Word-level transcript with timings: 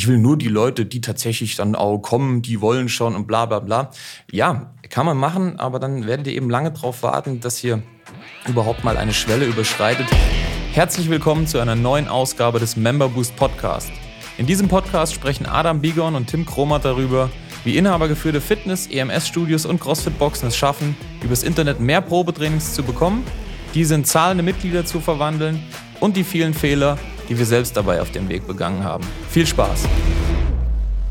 ich 0.00 0.08
will 0.08 0.16
nur 0.16 0.38
die 0.38 0.48
Leute, 0.48 0.86
die 0.86 1.02
tatsächlich 1.02 1.56
dann 1.56 1.74
auch 1.74 1.98
kommen, 1.98 2.40
die 2.40 2.62
wollen 2.62 2.88
schon 2.88 3.14
und 3.14 3.26
bla 3.26 3.44
bla 3.44 3.58
bla. 3.58 3.90
Ja, 4.32 4.72
kann 4.88 5.04
man 5.04 5.18
machen, 5.18 5.60
aber 5.60 5.78
dann 5.78 6.06
werdet 6.06 6.26
ihr 6.26 6.32
eben 6.32 6.48
lange 6.48 6.72
darauf 6.72 7.02
warten, 7.02 7.40
dass 7.40 7.62
ihr 7.62 7.82
überhaupt 8.48 8.82
mal 8.82 8.96
eine 8.96 9.12
Schwelle 9.12 9.44
überschreitet. 9.44 10.06
Herzlich 10.72 11.10
willkommen 11.10 11.46
zu 11.46 11.58
einer 11.58 11.74
neuen 11.74 12.08
Ausgabe 12.08 12.58
des 12.58 12.76
Member 12.76 13.10
Boost 13.10 13.36
Podcast. 13.36 13.92
In 14.38 14.46
diesem 14.46 14.68
Podcast 14.68 15.12
sprechen 15.12 15.44
Adam 15.44 15.82
Bigon 15.82 16.14
und 16.14 16.28
Tim 16.28 16.46
Kromat 16.46 16.86
darüber, 16.86 17.28
wie 17.64 17.76
inhabergeführte 17.76 18.40
Fitness-, 18.40 18.86
EMS-Studios 18.86 19.66
und 19.66 19.82
CrossFit-Boxen 19.82 20.48
es 20.48 20.56
schaffen, 20.56 20.96
übers 21.22 21.42
Internet 21.42 21.78
mehr 21.78 22.00
Probetrainings 22.00 22.72
zu 22.72 22.82
bekommen, 22.82 23.22
diese 23.74 23.96
in 23.96 24.06
zahlende 24.06 24.44
Mitglieder 24.44 24.86
zu 24.86 24.98
verwandeln 24.98 25.62
und 26.00 26.16
die 26.16 26.24
vielen 26.24 26.54
Fehler, 26.54 26.96
die 27.30 27.38
wir 27.38 27.46
selbst 27.46 27.76
dabei 27.76 28.02
auf 28.02 28.10
dem 28.10 28.28
Weg 28.28 28.46
begangen 28.46 28.82
haben. 28.82 29.06
Viel 29.30 29.46
Spaß! 29.46 29.84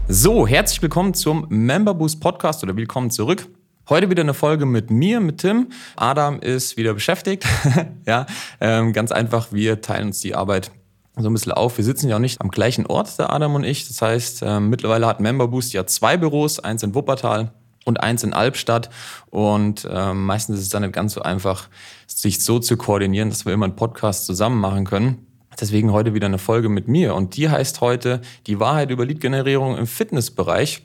So, 0.10 0.46
herzlich 0.46 0.82
willkommen 0.82 1.14
zum 1.14 1.46
Member 1.48 1.94
Boost 1.94 2.20
Podcast 2.20 2.62
oder 2.62 2.76
willkommen 2.76 3.10
zurück. 3.10 3.48
Heute 3.88 4.10
wieder 4.10 4.24
eine 4.24 4.34
Folge 4.34 4.66
mit 4.66 4.92
mir, 4.92 5.22
mit 5.22 5.38
Tim. 5.38 5.70
Adam 5.96 6.42
ist 6.42 6.76
wieder 6.76 6.94
beschäftigt. 6.94 7.46
ja, 8.06 8.26
ähm, 8.60 8.92
ganz 8.92 9.14
einfach, 9.14 9.54
wir 9.54 9.80
teilen 9.80 10.08
uns 10.08 10.20
die 10.20 10.36
Arbeit 10.36 10.72
so 11.16 11.30
ein 11.30 11.34
bisschen 11.34 11.54
auf. 11.54 11.78
Wir 11.78 11.86
sitzen 11.86 12.10
ja 12.10 12.18
auch 12.18 12.20
nicht 12.20 12.42
am 12.42 12.52
gleichen 12.52 12.86
Ort, 12.86 13.18
der 13.18 13.32
Adam 13.32 13.56
und 13.56 13.64
ich. 13.64 13.88
Das 13.88 14.02
heißt, 14.02 14.42
äh, 14.42 14.60
mittlerweile 14.60 15.08
hat 15.08 15.22
Member 15.22 15.48
Boost 15.48 15.72
ja 15.72 15.88
zwei 15.88 16.18
Büros, 16.18 16.60
eins 16.60 16.84
in 16.84 16.94
Wuppertal 16.96 17.54
und 17.86 18.02
eins 18.02 18.24
in 18.24 18.34
Albstadt. 18.34 18.90
Und 19.28 19.88
äh, 19.90 20.14
meistens 20.14 20.58
ist 20.58 20.64
es 20.64 20.70
dann 20.70 20.82
nicht 20.82 20.94
ganz 20.94 21.14
so 21.14 21.22
einfach, 21.22 21.70
sich 22.08 22.44
so 22.44 22.60
zu 22.60 22.76
koordinieren, 22.76 23.30
dass 23.30 23.46
wir 23.46 23.54
immer 23.54 23.66
einen 23.66 23.78
Podcast 23.78 24.26
zusammen 24.26 24.60
machen 24.60 24.84
können. 24.84 25.26
Deswegen 25.60 25.92
heute 25.92 26.14
wieder 26.14 26.28
eine 26.28 26.38
Folge 26.38 26.70
mit 26.70 26.88
mir 26.88 27.16
und 27.16 27.36
die 27.36 27.50
heißt 27.50 27.82
heute 27.82 28.22
die 28.48 28.60
Wahrheit 28.60 28.92
über 28.92 29.06
Lead-Generierung 29.06 29.78
im 29.78 29.88
Fitnessbereich. 29.88 30.84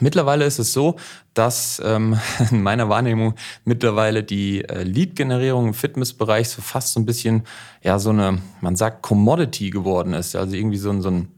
Mittlerweile 0.00 0.44
ist 0.44 0.58
es 0.58 0.72
so, 0.72 0.96
dass 1.34 1.80
ähm, 1.84 2.18
in 2.50 2.62
meiner 2.62 2.88
Wahrnehmung 2.88 3.34
mittlerweile 3.64 4.22
die 4.22 4.64
äh, 4.64 4.82
Lead-Generierung 4.82 5.68
im 5.68 5.74
Fitnessbereich 5.74 6.48
so 6.48 6.62
fast 6.62 6.94
so 6.94 7.00
ein 7.00 7.06
bisschen, 7.06 7.44
ja, 7.82 7.98
so 7.98 8.10
eine, 8.10 8.40
man 8.60 8.76
sagt, 8.76 9.02
Commodity 9.02 9.70
geworden 9.70 10.14
ist. 10.14 10.34
Also 10.34 10.56
irgendwie 10.56 10.78
so 10.78 10.90
ein, 10.90 11.02
so 11.02 11.10
ein 11.10 11.28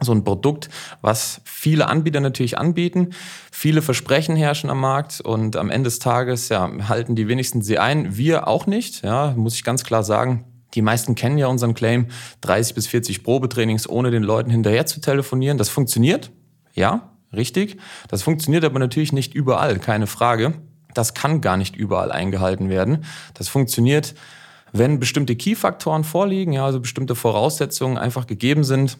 so 0.00 0.10
ein 0.10 0.24
Produkt, 0.24 0.68
was 1.00 1.40
viele 1.44 1.86
Anbieter 1.86 2.18
natürlich 2.18 2.58
anbieten. 2.58 3.10
Viele 3.52 3.82
Versprechen 3.82 4.34
herrschen 4.34 4.68
am 4.68 4.80
Markt 4.80 5.20
und 5.20 5.54
am 5.54 5.70
Ende 5.70 5.88
des 5.88 6.00
Tages 6.00 6.48
ja, 6.48 6.68
halten 6.88 7.14
die 7.14 7.28
wenigsten 7.28 7.62
sie 7.62 7.78
ein. 7.78 8.16
Wir 8.16 8.48
auch 8.48 8.66
nicht, 8.66 9.04
ja, 9.04 9.32
muss 9.36 9.54
ich 9.54 9.62
ganz 9.62 9.84
klar 9.84 10.02
sagen. 10.02 10.51
Die 10.74 10.82
meisten 10.82 11.14
kennen 11.14 11.38
ja 11.38 11.46
unseren 11.46 11.74
Claim, 11.74 12.06
30 12.40 12.74
bis 12.74 12.86
40 12.86 13.22
Probetrainings 13.24 13.88
ohne 13.88 14.10
den 14.10 14.22
Leuten 14.22 14.50
hinterher 14.50 14.86
zu 14.86 15.00
telefonieren. 15.00 15.58
Das 15.58 15.68
funktioniert, 15.68 16.30
ja, 16.74 17.12
richtig. 17.32 17.78
Das 18.08 18.22
funktioniert 18.22 18.64
aber 18.64 18.78
natürlich 18.78 19.12
nicht 19.12 19.34
überall, 19.34 19.78
keine 19.78 20.06
Frage. 20.06 20.54
Das 20.94 21.14
kann 21.14 21.40
gar 21.40 21.56
nicht 21.56 21.76
überall 21.76 22.12
eingehalten 22.12 22.68
werden. 22.68 23.04
Das 23.34 23.48
funktioniert, 23.48 24.14
wenn 24.72 24.98
bestimmte 24.98 25.36
Key-Faktoren 25.36 26.04
vorliegen, 26.04 26.52
ja, 26.52 26.64
also 26.64 26.80
bestimmte 26.80 27.14
Voraussetzungen 27.14 27.98
einfach 27.98 28.26
gegeben 28.26 28.64
sind. 28.64 28.98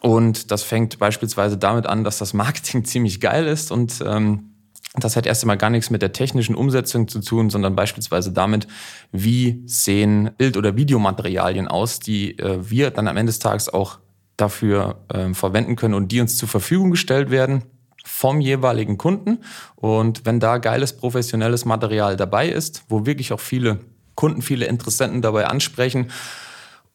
Und 0.00 0.50
das 0.50 0.64
fängt 0.64 0.98
beispielsweise 0.98 1.56
damit 1.56 1.86
an, 1.86 2.02
dass 2.02 2.18
das 2.18 2.34
Marketing 2.34 2.84
ziemlich 2.84 3.20
geil 3.20 3.46
ist 3.46 3.70
und 3.70 4.02
ähm, 4.04 4.51
das 4.94 5.16
hat 5.16 5.26
erst 5.26 5.42
einmal 5.42 5.56
gar 5.56 5.70
nichts 5.70 5.90
mit 5.90 6.02
der 6.02 6.12
technischen 6.12 6.54
Umsetzung 6.54 7.08
zu 7.08 7.20
tun, 7.20 7.48
sondern 7.48 7.74
beispielsweise 7.74 8.30
damit, 8.32 8.66
wie 9.10 9.62
sehen 9.64 10.30
Bild- 10.36 10.56
oder 10.56 10.76
Videomaterialien 10.76 11.66
aus, 11.66 11.98
die 11.98 12.38
äh, 12.38 12.58
wir 12.68 12.90
dann 12.90 13.08
am 13.08 13.16
Ende 13.16 13.30
des 13.30 13.38
Tages 13.38 13.72
auch 13.72 13.98
dafür 14.36 15.00
äh, 15.08 15.32
verwenden 15.32 15.76
können 15.76 15.94
und 15.94 16.12
die 16.12 16.20
uns 16.20 16.36
zur 16.36 16.48
Verfügung 16.48 16.90
gestellt 16.90 17.30
werden 17.30 17.62
vom 18.04 18.40
jeweiligen 18.40 18.98
Kunden. 18.98 19.38
Und 19.76 20.26
wenn 20.26 20.40
da 20.40 20.58
geiles 20.58 20.94
professionelles 20.94 21.64
Material 21.64 22.16
dabei 22.16 22.48
ist, 22.48 22.84
wo 22.88 23.06
wirklich 23.06 23.32
auch 23.32 23.40
viele 23.40 23.80
Kunden, 24.14 24.42
viele 24.42 24.66
Interessenten 24.66 25.22
dabei 25.22 25.46
ansprechen 25.46 26.10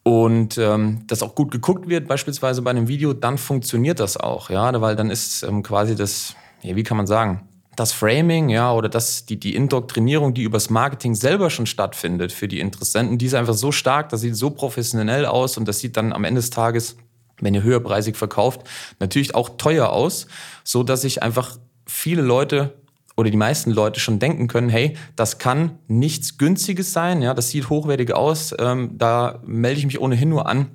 und 0.03 0.57
ähm, 0.57 1.03
das 1.07 1.23
auch 1.23 1.33
gut 1.33 1.49
geguckt 1.49 1.89
wird, 1.89 2.07
beispielsweise 2.07 2.61
bei 2.61 2.69
einem 2.69 2.87
Video, 2.87 3.13
dann 3.13 3.39
funktioniert 3.39 3.99
das 3.99 4.17
auch, 4.17 4.51
ja, 4.51 4.79
weil 4.81 4.95
dann 4.95 5.09
ist 5.09 5.41
ähm, 5.43 5.63
quasi 5.63 5.95
das, 5.95 6.35
ja, 6.61 6.75
wie 6.75 6.83
kann 6.83 6.97
man 6.97 7.07
sagen, 7.07 7.47
das 7.77 7.93
Framing, 7.93 8.49
ja, 8.49 8.73
oder 8.73 8.89
das, 8.89 9.25
die, 9.27 9.39
die 9.39 9.55
Indoktrinierung, 9.55 10.33
die 10.33 10.41
übers 10.41 10.71
Marketing 10.71 11.13
selber 11.13 11.51
schon 11.51 11.67
stattfindet 11.67 12.31
für 12.31 12.47
die 12.47 12.59
Interessenten, 12.59 13.19
die 13.19 13.27
ist 13.27 13.35
einfach 13.35 13.53
so 13.53 13.71
stark, 13.71 14.09
das 14.09 14.21
sieht 14.21 14.35
so 14.35 14.49
professionell 14.49 15.27
aus 15.27 15.57
und 15.57 15.67
das 15.67 15.79
sieht 15.79 15.95
dann 15.95 16.11
am 16.11 16.23
Ende 16.23 16.41
des 16.41 16.49
Tages, 16.49 16.97
wenn 17.39 17.53
ihr 17.53 17.61
höherpreisig 17.61 18.17
verkauft, 18.17 18.61
natürlich 18.99 19.35
auch 19.35 19.57
teuer 19.57 19.89
aus, 19.89 20.27
so 20.63 20.81
dass 20.81 21.01
sich 21.01 21.21
einfach 21.21 21.57
viele 21.85 22.23
Leute 22.23 22.73
oder 23.15 23.29
die 23.29 23.37
meisten 23.37 23.69
Leute 23.69 23.99
schon 23.99 24.17
denken 24.17 24.47
können, 24.47 24.69
hey, 24.69 24.97
das 25.15 25.37
kann 25.37 25.77
nichts 25.87 26.39
Günstiges 26.39 26.93
sein, 26.93 27.21
ja, 27.21 27.35
das 27.35 27.51
sieht 27.51 27.69
hochwertig 27.69 28.11
aus, 28.11 28.55
ähm, 28.57 28.97
da 28.97 29.39
melde 29.45 29.79
ich 29.79 29.85
mich 29.85 30.01
ohnehin 30.01 30.29
nur 30.29 30.47
an, 30.47 30.71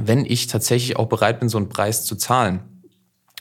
wenn 0.00 0.24
ich 0.24 0.48
tatsächlich 0.48 0.96
auch 0.96 1.06
bereit 1.06 1.38
bin, 1.38 1.48
so 1.48 1.58
einen 1.58 1.68
Preis 1.68 2.04
zu 2.04 2.16
zahlen. 2.16 2.71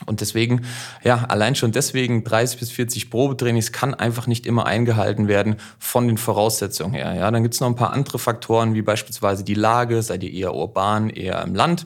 Und 0.05 0.21
deswegen, 0.21 0.65
ja, 1.03 1.25
allein 1.27 1.55
schon 1.55 1.71
deswegen 1.71 2.23
30 2.23 2.59
bis 2.59 2.71
40 2.71 3.09
Probetrainings 3.09 3.71
kann 3.71 3.93
einfach 3.93 4.27
nicht 4.27 4.45
immer 4.45 4.65
eingehalten 4.65 5.27
werden 5.27 5.55
von 5.79 6.07
den 6.07 6.17
Voraussetzungen 6.17 6.93
her. 6.93 7.13
Ja, 7.13 7.29
dann 7.31 7.43
gibt 7.43 7.53
es 7.53 7.59
noch 7.59 7.67
ein 7.67 7.75
paar 7.75 7.93
andere 7.93 8.19
Faktoren, 8.19 8.73
wie 8.73 8.81
beispielsweise 8.81 9.43
die 9.43 9.53
Lage, 9.53 10.01
seid 10.01 10.23
ihr 10.23 10.31
eher 10.31 10.55
urban, 10.55 11.09
eher 11.09 11.41
im 11.43 11.55
Land 11.55 11.85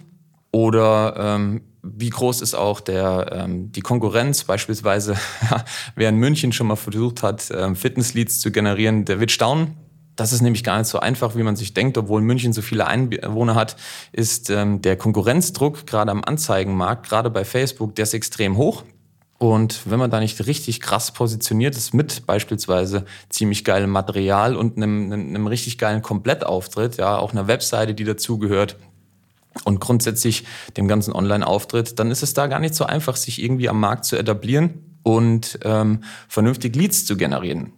oder 0.51 1.15
ähm, 1.17 1.61
wie 1.83 2.09
groß 2.09 2.41
ist 2.41 2.55
auch 2.55 2.79
der, 2.79 3.29
ähm, 3.31 3.71
die 3.71 3.81
Konkurrenz, 3.81 4.43
beispielsweise 4.43 5.15
wer 5.95 6.09
in 6.09 6.17
München 6.17 6.51
schon 6.51 6.67
mal 6.67 6.75
versucht 6.75 7.23
hat, 7.23 7.51
ähm, 7.55 7.75
Fitnessleads 7.75 8.39
zu 8.39 8.51
generieren, 8.51 9.05
der 9.05 9.19
wird 9.19 9.31
staunen. 9.31 9.84
Das 10.15 10.31
ist 10.31 10.41
nämlich 10.41 10.63
gar 10.63 10.77
nicht 10.77 10.87
so 10.87 10.99
einfach, 10.99 11.35
wie 11.35 11.43
man 11.43 11.55
sich 11.55 11.73
denkt. 11.73 11.97
Obwohl 11.97 12.21
München 12.21 12.53
so 12.53 12.61
viele 12.61 12.87
Einwohner 12.87 13.55
hat, 13.55 13.75
ist 14.11 14.49
ähm, 14.49 14.81
der 14.81 14.97
Konkurrenzdruck 14.97 15.85
gerade 15.85 16.11
am 16.11 16.23
Anzeigenmarkt, 16.23 17.07
gerade 17.07 17.29
bei 17.29 17.43
Facebook, 17.43 17.95
der 17.95 18.03
ist 18.03 18.13
extrem 18.13 18.57
hoch. 18.57 18.83
Und 19.37 19.81
wenn 19.85 19.99
man 19.99 20.09
da 20.09 20.21
nicht 20.21 20.47
richtig 20.47 20.79
krass 20.79 21.11
positioniert 21.11 21.75
ist 21.75 21.93
mit 21.93 22.25
beispielsweise 22.25 23.03
ziemlich 23.29 23.65
geilem 23.65 23.89
Material 23.89 24.55
und 24.55 24.77
einem, 24.77 25.11
einem 25.11 25.47
richtig 25.47 25.77
geilen 25.77 26.01
Komplettauftritt, 26.01 26.97
ja, 26.97 27.17
auch 27.17 27.33
einer 27.33 27.47
Webseite, 27.47 27.93
die 27.93 28.05
dazugehört 28.05 28.77
und 29.65 29.81
grundsätzlich 29.81 30.45
dem 30.77 30.87
ganzen 30.87 31.13
Online-Auftritt, 31.13 31.99
dann 31.99 32.11
ist 32.11 32.23
es 32.23 32.33
da 32.33 32.47
gar 32.47 32.59
nicht 32.59 32.75
so 32.75 32.85
einfach, 32.85 33.17
sich 33.17 33.43
irgendwie 33.43 33.67
am 33.67 33.79
Markt 33.79 34.05
zu 34.05 34.15
etablieren 34.15 34.97
und 35.03 35.59
ähm, 35.63 36.03
vernünftig 36.29 36.75
Leads 36.75 37.05
zu 37.05 37.17
generieren. 37.17 37.73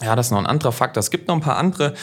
Ja, 0.00 0.16
das 0.16 0.26
ist 0.26 0.30
noch 0.32 0.38
ein 0.38 0.46
anderer 0.46 0.72
Faktor. 0.72 1.00
Es 1.00 1.10
gibt 1.10 1.28
noch 1.28 1.34
ein 1.34 1.40
paar 1.40 1.56
andere. 1.56 1.94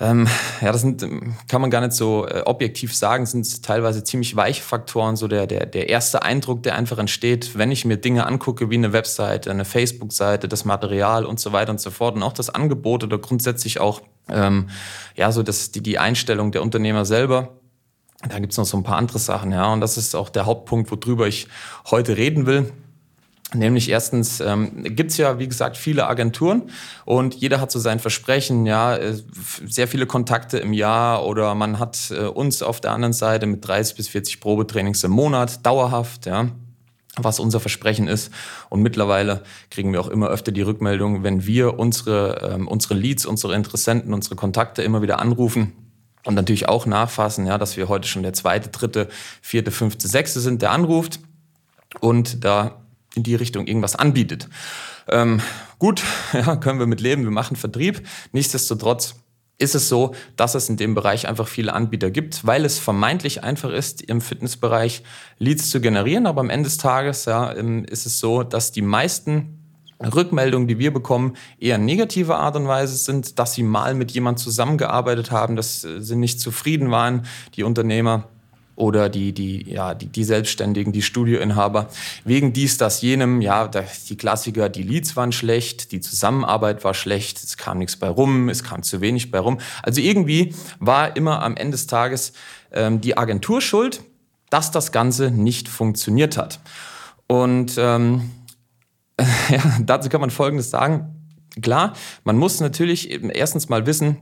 Ähm, 0.00 0.26
ja, 0.60 0.72
das 0.72 0.80
sind, 0.80 1.06
kann 1.46 1.60
man 1.60 1.70
gar 1.70 1.80
nicht 1.80 1.92
so 1.92 2.26
äh, 2.26 2.42
objektiv 2.46 2.94
sagen, 2.96 3.26
sind 3.26 3.62
teilweise 3.62 4.02
ziemlich 4.02 4.34
weiche 4.34 4.60
Faktoren, 4.60 5.14
so 5.14 5.28
der, 5.28 5.46
der, 5.46 5.66
der 5.66 5.88
erste 5.88 6.22
Eindruck, 6.22 6.64
der 6.64 6.74
einfach 6.74 6.98
entsteht, 6.98 7.56
wenn 7.56 7.70
ich 7.70 7.84
mir 7.84 7.96
Dinge 7.96 8.26
angucke 8.26 8.70
wie 8.70 8.74
eine 8.74 8.92
Webseite, 8.92 9.52
eine 9.52 9.64
Facebook-Seite, 9.64 10.48
das 10.48 10.64
Material 10.64 11.24
und 11.24 11.38
so 11.38 11.52
weiter 11.52 11.70
und 11.70 11.80
so 11.80 11.92
fort 11.92 12.16
und 12.16 12.24
auch 12.24 12.32
das 12.32 12.50
Angebot 12.50 13.04
oder 13.04 13.18
grundsätzlich 13.18 13.78
auch 13.78 14.02
ähm, 14.28 14.68
ja, 15.14 15.30
so 15.30 15.44
das, 15.44 15.70
die, 15.70 15.80
die 15.80 15.98
Einstellung 16.00 16.50
der 16.50 16.62
Unternehmer 16.62 17.04
selber. 17.04 17.60
Da 18.28 18.40
gibt's 18.40 18.56
noch 18.56 18.64
so 18.64 18.76
ein 18.76 18.82
paar 18.82 18.96
andere 18.96 19.20
Sachen, 19.20 19.52
ja, 19.52 19.72
und 19.72 19.80
das 19.80 19.96
ist 19.96 20.16
auch 20.16 20.28
der 20.28 20.46
Hauptpunkt, 20.46 20.90
worüber 20.90 21.28
ich 21.28 21.46
heute 21.88 22.16
reden 22.16 22.46
will. 22.46 22.72
Nämlich 23.54 23.88
erstens 23.88 24.40
ähm, 24.40 24.82
gibt 24.82 25.16
ja, 25.16 25.38
wie 25.38 25.48
gesagt, 25.48 25.76
viele 25.76 26.06
Agenturen 26.06 26.62
und 27.04 27.34
jeder 27.34 27.60
hat 27.60 27.70
so 27.70 27.78
sein 27.78 28.00
Versprechen, 28.00 28.66
ja, 28.66 28.96
äh, 28.96 29.14
sehr 29.66 29.88
viele 29.88 30.06
Kontakte 30.06 30.58
im 30.58 30.72
Jahr 30.72 31.24
oder 31.24 31.54
man 31.54 31.78
hat 31.78 32.10
äh, 32.10 32.24
uns 32.24 32.62
auf 32.62 32.80
der 32.80 32.92
anderen 32.92 33.12
Seite 33.12 33.46
mit 33.46 33.66
30 33.66 33.96
bis 33.96 34.08
40 34.08 34.40
Probetrainings 34.40 35.04
im 35.04 35.12
Monat, 35.12 35.64
dauerhaft, 35.64 36.26
ja, 36.26 36.48
was 37.16 37.38
unser 37.38 37.60
Versprechen 37.60 38.08
ist. 38.08 38.32
Und 38.70 38.82
mittlerweile 38.82 39.42
kriegen 39.70 39.92
wir 39.92 40.00
auch 40.00 40.08
immer 40.08 40.28
öfter 40.28 40.50
die 40.50 40.62
Rückmeldung, 40.62 41.22
wenn 41.22 41.46
wir 41.46 41.78
unsere, 41.78 42.52
ähm, 42.54 42.66
unsere 42.66 42.94
Leads, 42.94 43.24
unsere 43.24 43.54
Interessenten, 43.54 44.12
unsere 44.12 44.34
Kontakte 44.34 44.82
immer 44.82 45.00
wieder 45.00 45.20
anrufen, 45.20 45.72
und 46.26 46.34
natürlich 46.34 46.68
auch 46.68 46.86
nachfassen, 46.86 47.46
ja, 47.46 47.58
dass 47.58 47.76
wir 47.76 47.88
heute 47.88 48.08
schon 48.08 48.22
der 48.22 48.32
zweite, 48.32 48.70
dritte, 48.70 49.08
vierte, 49.42 49.70
fünfte, 49.70 50.08
sechste 50.08 50.40
sind, 50.40 50.62
der 50.62 50.70
anruft 50.70 51.20
und 52.00 52.44
da 52.44 52.83
in 53.14 53.22
die 53.22 53.34
Richtung 53.34 53.66
irgendwas 53.66 53.96
anbietet. 53.96 54.48
Ähm, 55.08 55.40
gut, 55.78 56.02
ja, 56.32 56.56
können 56.56 56.78
wir 56.78 56.86
mit 56.86 57.00
leben, 57.00 57.24
wir 57.24 57.30
machen 57.30 57.56
Vertrieb. 57.56 58.06
Nichtsdestotrotz 58.32 59.16
ist 59.56 59.74
es 59.74 59.88
so, 59.88 60.14
dass 60.36 60.54
es 60.54 60.68
in 60.68 60.76
dem 60.76 60.94
Bereich 60.94 61.28
einfach 61.28 61.46
viele 61.46 61.72
Anbieter 61.72 62.10
gibt, 62.10 62.44
weil 62.44 62.64
es 62.64 62.78
vermeintlich 62.78 63.44
einfach 63.44 63.70
ist, 63.70 64.02
im 64.02 64.20
Fitnessbereich 64.20 65.02
Leads 65.38 65.70
zu 65.70 65.80
generieren. 65.80 66.26
Aber 66.26 66.40
am 66.40 66.50
Ende 66.50 66.68
des 66.68 66.78
Tages 66.78 67.24
ja, 67.26 67.54
ähm, 67.54 67.84
ist 67.84 68.06
es 68.06 68.18
so, 68.18 68.42
dass 68.42 68.72
die 68.72 68.82
meisten 68.82 69.60
Rückmeldungen, 70.00 70.66
die 70.66 70.78
wir 70.78 70.92
bekommen, 70.92 71.36
eher 71.58 71.78
negative 71.78 72.34
Art 72.36 72.56
und 72.56 72.66
Weise 72.66 72.96
sind, 72.96 73.38
dass 73.38 73.54
sie 73.54 73.62
mal 73.62 73.94
mit 73.94 74.10
jemand 74.10 74.40
zusammengearbeitet 74.40 75.30
haben, 75.30 75.54
dass 75.54 75.82
sie 75.82 76.16
nicht 76.16 76.40
zufrieden 76.40 76.90
waren, 76.90 77.26
die 77.54 77.62
Unternehmer 77.62 78.28
oder 78.76 79.08
die, 79.08 79.32
die, 79.32 79.70
ja, 79.70 79.94
die, 79.94 80.06
die 80.06 80.24
Selbstständigen, 80.24 80.92
die 80.92 81.02
Studioinhaber, 81.02 81.88
wegen 82.24 82.52
dies, 82.52 82.76
das, 82.76 83.02
jenem, 83.02 83.40
ja, 83.40 83.68
die 83.68 84.16
Klassiker, 84.16 84.68
die 84.68 84.82
Leads 84.82 85.16
waren 85.16 85.32
schlecht, 85.32 85.92
die 85.92 86.00
Zusammenarbeit 86.00 86.84
war 86.84 86.94
schlecht, 86.94 87.42
es 87.42 87.56
kam 87.56 87.78
nichts 87.78 87.96
bei 87.96 88.08
rum, 88.08 88.48
es 88.48 88.64
kam 88.64 88.82
zu 88.82 89.00
wenig 89.00 89.30
bei 89.30 89.38
rum. 89.38 89.60
Also 89.82 90.00
irgendwie 90.00 90.54
war 90.80 91.16
immer 91.16 91.42
am 91.42 91.56
Ende 91.56 91.72
des 91.72 91.86
Tages 91.86 92.32
ähm, 92.72 93.00
die 93.00 93.16
Agentur 93.16 93.60
schuld, 93.60 94.02
dass 94.50 94.70
das 94.70 94.92
Ganze 94.92 95.30
nicht 95.30 95.68
funktioniert 95.68 96.36
hat. 96.36 96.60
Und 97.26 97.74
ähm, 97.78 98.30
ja, 99.48 99.62
dazu 99.80 100.08
kann 100.08 100.20
man 100.20 100.30
Folgendes 100.30 100.70
sagen. 100.70 101.10
Klar, 101.62 101.92
man 102.24 102.36
muss 102.36 102.60
natürlich 102.60 103.10
erstens 103.10 103.68
mal 103.68 103.86
wissen, 103.86 104.16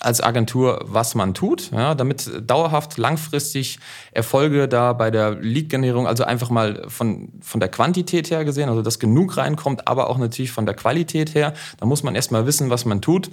als 0.00 0.20
Agentur, 0.20 0.80
was 0.84 1.14
man 1.14 1.34
tut, 1.34 1.70
ja, 1.70 1.94
damit 1.94 2.30
dauerhaft 2.46 2.98
langfristig 2.98 3.78
Erfolge 4.12 4.68
da 4.68 4.92
bei 4.92 5.10
der 5.10 5.32
Lead-Generierung, 5.32 6.06
also 6.06 6.24
einfach 6.24 6.50
mal 6.50 6.84
von, 6.88 7.32
von 7.40 7.60
der 7.60 7.68
Quantität 7.68 8.30
her 8.30 8.44
gesehen, 8.44 8.68
also 8.68 8.82
dass 8.82 8.98
genug 8.98 9.36
reinkommt, 9.36 9.88
aber 9.88 10.10
auch 10.10 10.18
natürlich 10.18 10.52
von 10.52 10.66
der 10.66 10.74
Qualität 10.74 11.34
her, 11.34 11.54
da 11.78 11.86
muss 11.86 12.02
man 12.02 12.14
erstmal 12.14 12.46
wissen, 12.46 12.70
was 12.70 12.84
man 12.84 13.00
tut. 13.00 13.30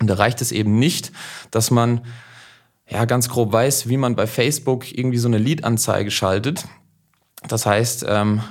Und 0.00 0.08
da 0.08 0.14
reicht 0.14 0.42
es 0.42 0.52
eben 0.52 0.78
nicht, 0.78 1.12
dass 1.50 1.70
man 1.70 2.02
ja 2.88 3.04
ganz 3.06 3.28
grob 3.28 3.52
weiß, 3.52 3.88
wie 3.88 3.96
man 3.96 4.14
bei 4.14 4.26
Facebook 4.26 4.96
irgendwie 4.96 5.18
so 5.18 5.28
eine 5.28 5.38
Lead-Anzeige 5.38 6.10
schaltet. 6.10 6.66
Das 7.48 7.64
heißt, 7.64 8.04
ähm, 8.08 8.42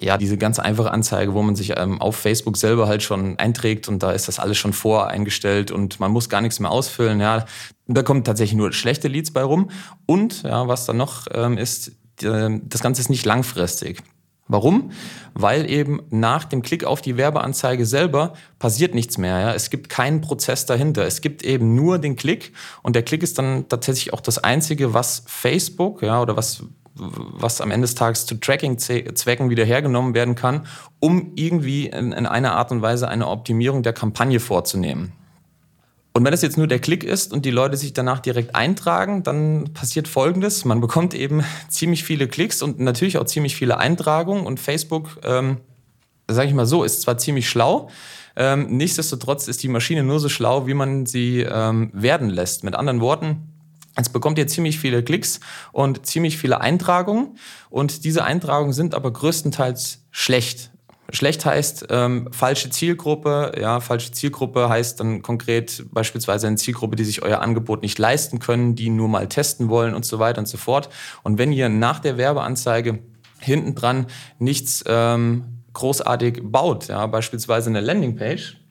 ja, 0.00 0.16
diese 0.16 0.38
ganz 0.38 0.58
einfache 0.58 0.90
Anzeige, 0.90 1.34
wo 1.34 1.42
man 1.42 1.54
sich 1.54 1.74
ähm, 1.76 2.00
auf 2.00 2.16
Facebook 2.16 2.56
selber 2.56 2.88
halt 2.88 3.02
schon 3.02 3.38
einträgt 3.38 3.88
und 3.88 4.02
da 4.02 4.12
ist 4.12 4.26
das 4.26 4.38
alles 4.38 4.58
schon 4.58 4.72
voreingestellt 4.72 5.70
und 5.70 6.00
man 6.00 6.10
muss 6.10 6.28
gar 6.28 6.40
nichts 6.40 6.60
mehr 6.60 6.70
ausfüllen. 6.70 7.20
Ja, 7.20 7.44
da 7.86 8.02
kommen 8.02 8.24
tatsächlich 8.24 8.56
nur 8.56 8.72
schlechte 8.72 9.08
Leads 9.08 9.32
bei 9.32 9.42
rum. 9.42 9.70
Und 10.06 10.42
ja, 10.42 10.66
was 10.66 10.86
dann 10.86 10.96
noch 10.96 11.26
ähm, 11.32 11.58
ist, 11.58 11.92
die, 12.20 12.60
das 12.64 12.82
Ganze 12.82 13.00
ist 13.00 13.10
nicht 13.10 13.26
langfristig. 13.26 14.02
Warum? 14.48 14.90
Weil 15.34 15.70
eben 15.70 16.02
nach 16.10 16.44
dem 16.44 16.62
Klick 16.62 16.84
auf 16.84 17.00
die 17.00 17.16
Werbeanzeige 17.16 17.86
selber 17.86 18.34
passiert 18.58 18.94
nichts 18.94 19.16
mehr. 19.16 19.38
Ja? 19.38 19.54
Es 19.54 19.70
gibt 19.70 19.88
keinen 19.88 20.20
Prozess 20.20 20.66
dahinter. 20.66 21.06
Es 21.06 21.20
gibt 21.20 21.42
eben 21.42 21.74
nur 21.74 21.98
den 21.98 22.16
Klick 22.16 22.52
und 22.82 22.96
der 22.96 23.02
Klick 23.02 23.22
ist 23.22 23.38
dann 23.38 23.68
tatsächlich 23.68 24.12
auch 24.12 24.20
das 24.20 24.38
Einzige, 24.38 24.94
was 24.94 25.22
Facebook 25.26 26.02
ja, 26.02 26.20
oder 26.20 26.36
was 26.36 26.64
was 26.94 27.60
am 27.60 27.70
Ende 27.70 27.86
des 27.86 27.94
Tages 27.94 28.26
zu 28.26 28.34
Tracking-Zwecken 28.34 29.50
wieder 29.50 29.64
hergenommen 29.64 30.14
werden 30.14 30.34
kann, 30.34 30.66
um 31.00 31.32
irgendwie 31.36 31.86
in, 31.86 32.12
in 32.12 32.26
einer 32.26 32.52
Art 32.52 32.70
und 32.70 32.82
Weise 32.82 33.08
eine 33.08 33.28
Optimierung 33.28 33.82
der 33.82 33.92
Kampagne 33.92 34.40
vorzunehmen. 34.40 35.12
Und 36.14 36.24
wenn 36.24 36.34
es 36.34 36.42
jetzt 36.42 36.58
nur 36.58 36.66
der 36.66 36.78
Klick 36.78 37.04
ist 37.04 37.32
und 37.32 37.46
die 37.46 37.50
Leute 37.50 37.76
sich 37.78 37.94
danach 37.94 38.20
direkt 38.20 38.54
eintragen, 38.54 39.22
dann 39.22 39.72
passiert 39.72 40.08
Folgendes. 40.08 40.66
Man 40.66 40.80
bekommt 40.82 41.14
eben 41.14 41.42
ziemlich 41.68 42.04
viele 42.04 42.28
Klicks 42.28 42.60
und 42.60 42.80
natürlich 42.80 43.16
auch 43.16 43.24
ziemlich 43.24 43.56
viele 43.56 43.78
Eintragungen. 43.78 44.44
Und 44.44 44.60
Facebook, 44.60 45.18
ähm, 45.24 45.56
sage 46.28 46.48
ich 46.48 46.54
mal 46.54 46.66
so, 46.66 46.84
ist 46.84 47.00
zwar 47.00 47.16
ziemlich 47.16 47.48
schlau, 47.48 47.88
ähm, 48.36 48.76
nichtsdestotrotz 48.76 49.48
ist 49.48 49.62
die 49.62 49.68
Maschine 49.68 50.02
nur 50.02 50.20
so 50.20 50.28
schlau, 50.28 50.66
wie 50.66 50.74
man 50.74 51.06
sie 51.06 51.40
ähm, 51.40 51.90
werden 51.92 52.30
lässt. 52.30 52.64
Mit 52.64 52.74
anderen 52.74 53.00
Worten, 53.00 53.51
Jetzt 53.96 54.12
bekommt 54.12 54.38
ihr 54.38 54.46
ziemlich 54.46 54.78
viele 54.78 55.02
Klicks 55.02 55.40
und 55.72 56.06
ziemlich 56.06 56.38
viele 56.38 56.60
Eintragungen. 56.60 57.38
Und 57.68 58.04
diese 58.04 58.24
Eintragungen 58.24 58.72
sind 58.72 58.94
aber 58.94 59.12
größtenteils 59.12 60.06
schlecht. 60.10 60.70
Schlecht 61.10 61.44
heißt 61.44 61.86
ähm, 61.90 62.28
falsche 62.32 62.70
Zielgruppe. 62.70 63.52
Ja, 63.60 63.80
falsche 63.80 64.12
Zielgruppe 64.12 64.70
heißt 64.70 64.98
dann 64.98 65.20
konkret 65.20 65.84
beispielsweise 65.90 66.46
eine 66.46 66.56
Zielgruppe, 66.56 66.96
die 66.96 67.04
sich 67.04 67.22
euer 67.22 67.40
Angebot 67.40 67.82
nicht 67.82 67.98
leisten 67.98 68.38
können, 68.38 68.76
die 68.76 68.88
nur 68.88 69.08
mal 69.08 69.28
testen 69.28 69.68
wollen 69.68 69.94
und 69.94 70.06
so 70.06 70.18
weiter 70.18 70.38
und 70.38 70.48
so 70.48 70.56
fort. 70.56 70.88
Und 71.22 71.36
wenn 71.36 71.52
ihr 71.52 71.68
nach 71.68 71.98
der 71.98 72.16
Werbeanzeige 72.16 73.00
hinten 73.40 73.74
dran 73.74 74.06
nichts 74.38 74.84
ähm, 74.86 75.62
großartig 75.74 76.40
baut, 76.44 76.88
ja, 76.88 77.06
beispielsweise 77.06 77.68
eine 77.68 77.82
Landingpage, 77.82 78.61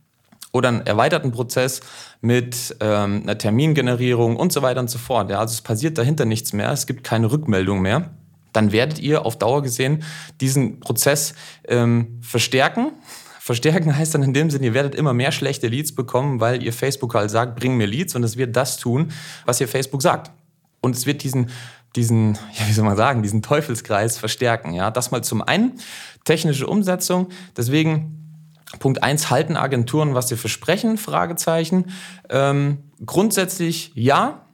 oder 0.51 0.69
einen 0.69 0.85
erweiterten 0.85 1.31
Prozess 1.31 1.81
mit 2.21 2.75
ähm, 2.79 3.21
einer 3.23 3.37
Termingenerierung 3.37 4.35
und 4.35 4.51
so 4.51 4.61
weiter 4.61 4.79
und 4.79 4.89
so 4.89 4.99
fort. 4.99 5.29
Ja, 5.29 5.39
also 5.39 5.53
es 5.53 5.61
passiert 5.61 5.97
dahinter 5.97 6.25
nichts 6.25 6.53
mehr, 6.53 6.71
es 6.71 6.87
gibt 6.87 7.03
keine 7.03 7.31
Rückmeldung 7.31 7.81
mehr. 7.81 8.11
Dann 8.53 8.71
werdet 8.73 8.99
ihr 8.99 9.25
auf 9.25 9.37
Dauer 9.37 9.63
gesehen 9.63 10.03
diesen 10.41 10.79
Prozess 10.79 11.33
ähm, 11.67 12.19
verstärken. 12.21 12.91
Verstärken 13.39 13.97
heißt 13.97 14.13
dann 14.13 14.21
in 14.21 14.33
dem 14.33 14.51
Sinne, 14.51 14.67
ihr 14.67 14.73
werdet 14.73 14.93
immer 14.93 15.13
mehr 15.13 15.31
schlechte 15.31 15.67
Leads 15.67 15.95
bekommen, 15.95 16.39
weil 16.39 16.61
ihr 16.61 16.71
Facebook 16.71 17.15
halt 17.15 17.31
sagt, 17.31 17.59
bring 17.59 17.75
mir 17.75 17.87
Leads 17.87 18.15
und 18.15 18.23
es 18.23 18.37
wird 18.37 18.55
das 18.55 18.77
tun, 18.77 19.11
was 19.45 19.59
ihr 19.59 19.67
Facebook 19.67 20.01
sagt. 20.01 20.31
Und 20.79 20.95
es 20.95 21.05
wird 21.05 21.23
diesen 21.23 21.49
diesen, 21.95 22.33
ja, 22.53 22.67
wie 22.67 22.73
soll 22.73 22.85
man 22.85 22.97
sagen, 22.97 23.23
diesen 23.23 23.41
Teufelskreis 23.41 24.17
verstärken. 24.17 24.73
Ja, 24.73 24.91
das 24.91 25.11
mal 25.11 25.23
zum 25.23 25.41
einen 25.41 25.79
technische 26.23 26.67
Umsetzung. 26.67 27.29
Deswegen 27.57 28.20
Punkt 28.79 29.03
eins 29.03 29.29
halten 29.29 29.57
Agenturen, 29.57 30.15
was 30.15 30.29
sie 30.29 30.37
versprechen? 30.37 30.97
Fragezeichen. 30.97 31.91
Ähm, 32.29 32.91
grundsätzlich 33.05 33.91
ja, 33.95 34.45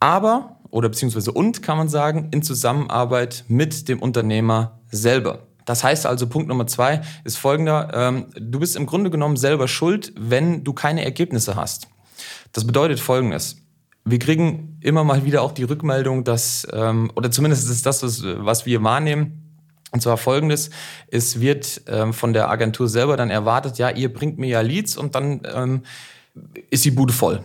aber 0.00 0.60
oder 0.70 0.88
beziehungsweise 0.88 1.32
und 1.32 1.62
kann 1.62 1.78
man 1.78 1.88
sagen, 1.88 2.28
in 2.32 2.42
Zusammenarbeit 2.42 3.44
mit 3.48 3.88
dem 3.88 4.00
Unternehmer 4.00 4.80
selber. 4.90 5.46
Das 5.64 5.82
heißt 5.82 6.06
also, 6.06 6.28
Punkt 6.28 6.48
Nummer 6.48 6.66
zwei 6.66 7.02
ist 7.24 7.38
folgender. 7.38 7.90
Ähm, 7.92 8.26
du 8.38 8.60
bist 8.60 8.76
im 8.76 8.86
Grunde 8.86 9.10
genommen 9.10 9.36
selber 9.36 9.68
schuld, 9.68 10.12
wenn 10.16 10.64
du 10.64 10.72
keine 10.72 11.04
Ergebnisse 11.04 11.56
hast. 11.56 11.88
Das 12.52 12.66
bedeutet 12.66 13.00
folgendes. 13.00 13.56
Wir 14.04 14.20
kriegen 14.20 14.78
immer 14.80 15.02
mal 15.02 15.24
wieder 15.24 15.42
auch 15.42 15.50
die 15.50 15.64
Rückmeldung, 15.64 16.22
dass, 16.22 16.66
ähm, 16.72 17.10
oder 17.16 17.30
zumindest 17.32 17.68
ist 17.68 17.84
das, 17.84 18.04
was, 18.04 18.22
was 18.22 18.64
wir 18.64 18.82
wahrnehmen, 18.84 19.45
und 19.92 20.02
zwar 20.02 20.16
folgendes, 20.16 20.70
es 21.08 21.40
wird 21.40 21.82
ähm, 21.86 22.12
von 22.12 22.32
der 22.32 22.50
Agentur 22.50 22.88
selber 22.88 23.16
dann 23.16 23.30
erwartet, 23.30 23.78
ja, 23.78 23.90
ihr 23.90 24.12
bringt 24.12 24.38
mir 24.38 24.48
ja 24.48 24.60
Leads 24.60 24.96
und 24.96 25.14
dann 25.14 25.42
ähm, 25.52 25.82
ist 26.70 26.84
die 26.84 26.90
Bude 26.90 27.12
voll. 27.12 27.42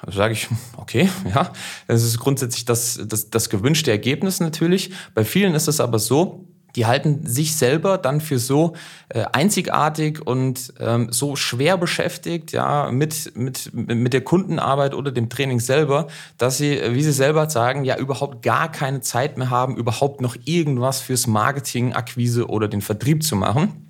Also 0.00 0.18
sage 0.18 0.32
ich, 0.32 0.48
okay, 0.76 1.08
ja, 1.34 1.52
das 1.86 2.04
ist 2.04 2.18
grundsätzlich 2.18 2.64
das, 2.64 3.00
das, 3.04 3.30
das 3.30 3.50
gewünschte 3.50 3.90
Ergebnis 3.90 4.40
natürlich. 4.40 4.92
Bei 5.14 5.24
vielen 5.24 5.54
ist 5.54 5.68
es 5.68 5.80
aber 5.80 5.98
so, 5.98 6.47
die 6.76 6.86
halten 6.86 7.26
sich 7.26 7.56
selber 7.56 7.98
dann 7.98 8.20
für 8.20 8.38
so 8.38 8.74
äh, 9.08 9.24
einzigartig 9.32 10.26
und 10.26 10.72
ähm, 10.80 11.08
so 11.10 11.36
schwer 11.36 11.76
beschäftigt, 11.76 12.52
ja, 12.52 12.90
mit, 12.90 13.36
mit, 13.36 13.70
mit 13.72 14.12
der 14.12 14.20
Kundenarbeit 14.22 14.94
oder 14.94 15.10
dem 15.10 15.28
Training 15.28 15.60
selber, 15.60 16.08
dass 16.36 16.58
sie, 16.58 16.80
wie 16.90 17.02
sie 17.02 17.12
selber 17.12 17.48
sagen, 17.48 17.84
ja, 17.84 17.96
überhaupt 17.96 18.42
gar 18.42 18.70
keine 18.70 19.00
Zeit 19.00 19.38
mehr 19.38 19.50
haben, 19.50 19.76
überhaupt 19.76 20.20
noch 20.20 20.36
irgendwas 20.44 21.00
fürs 21.00 21.26
Marketing, 21.26 21.94
Akquise 21.94 22.48
oder 22.48 22.68
den 22.68 22.82
Vertrieb 22.82 23.22
zu 23.22 23.36
machen. 23.36 23.84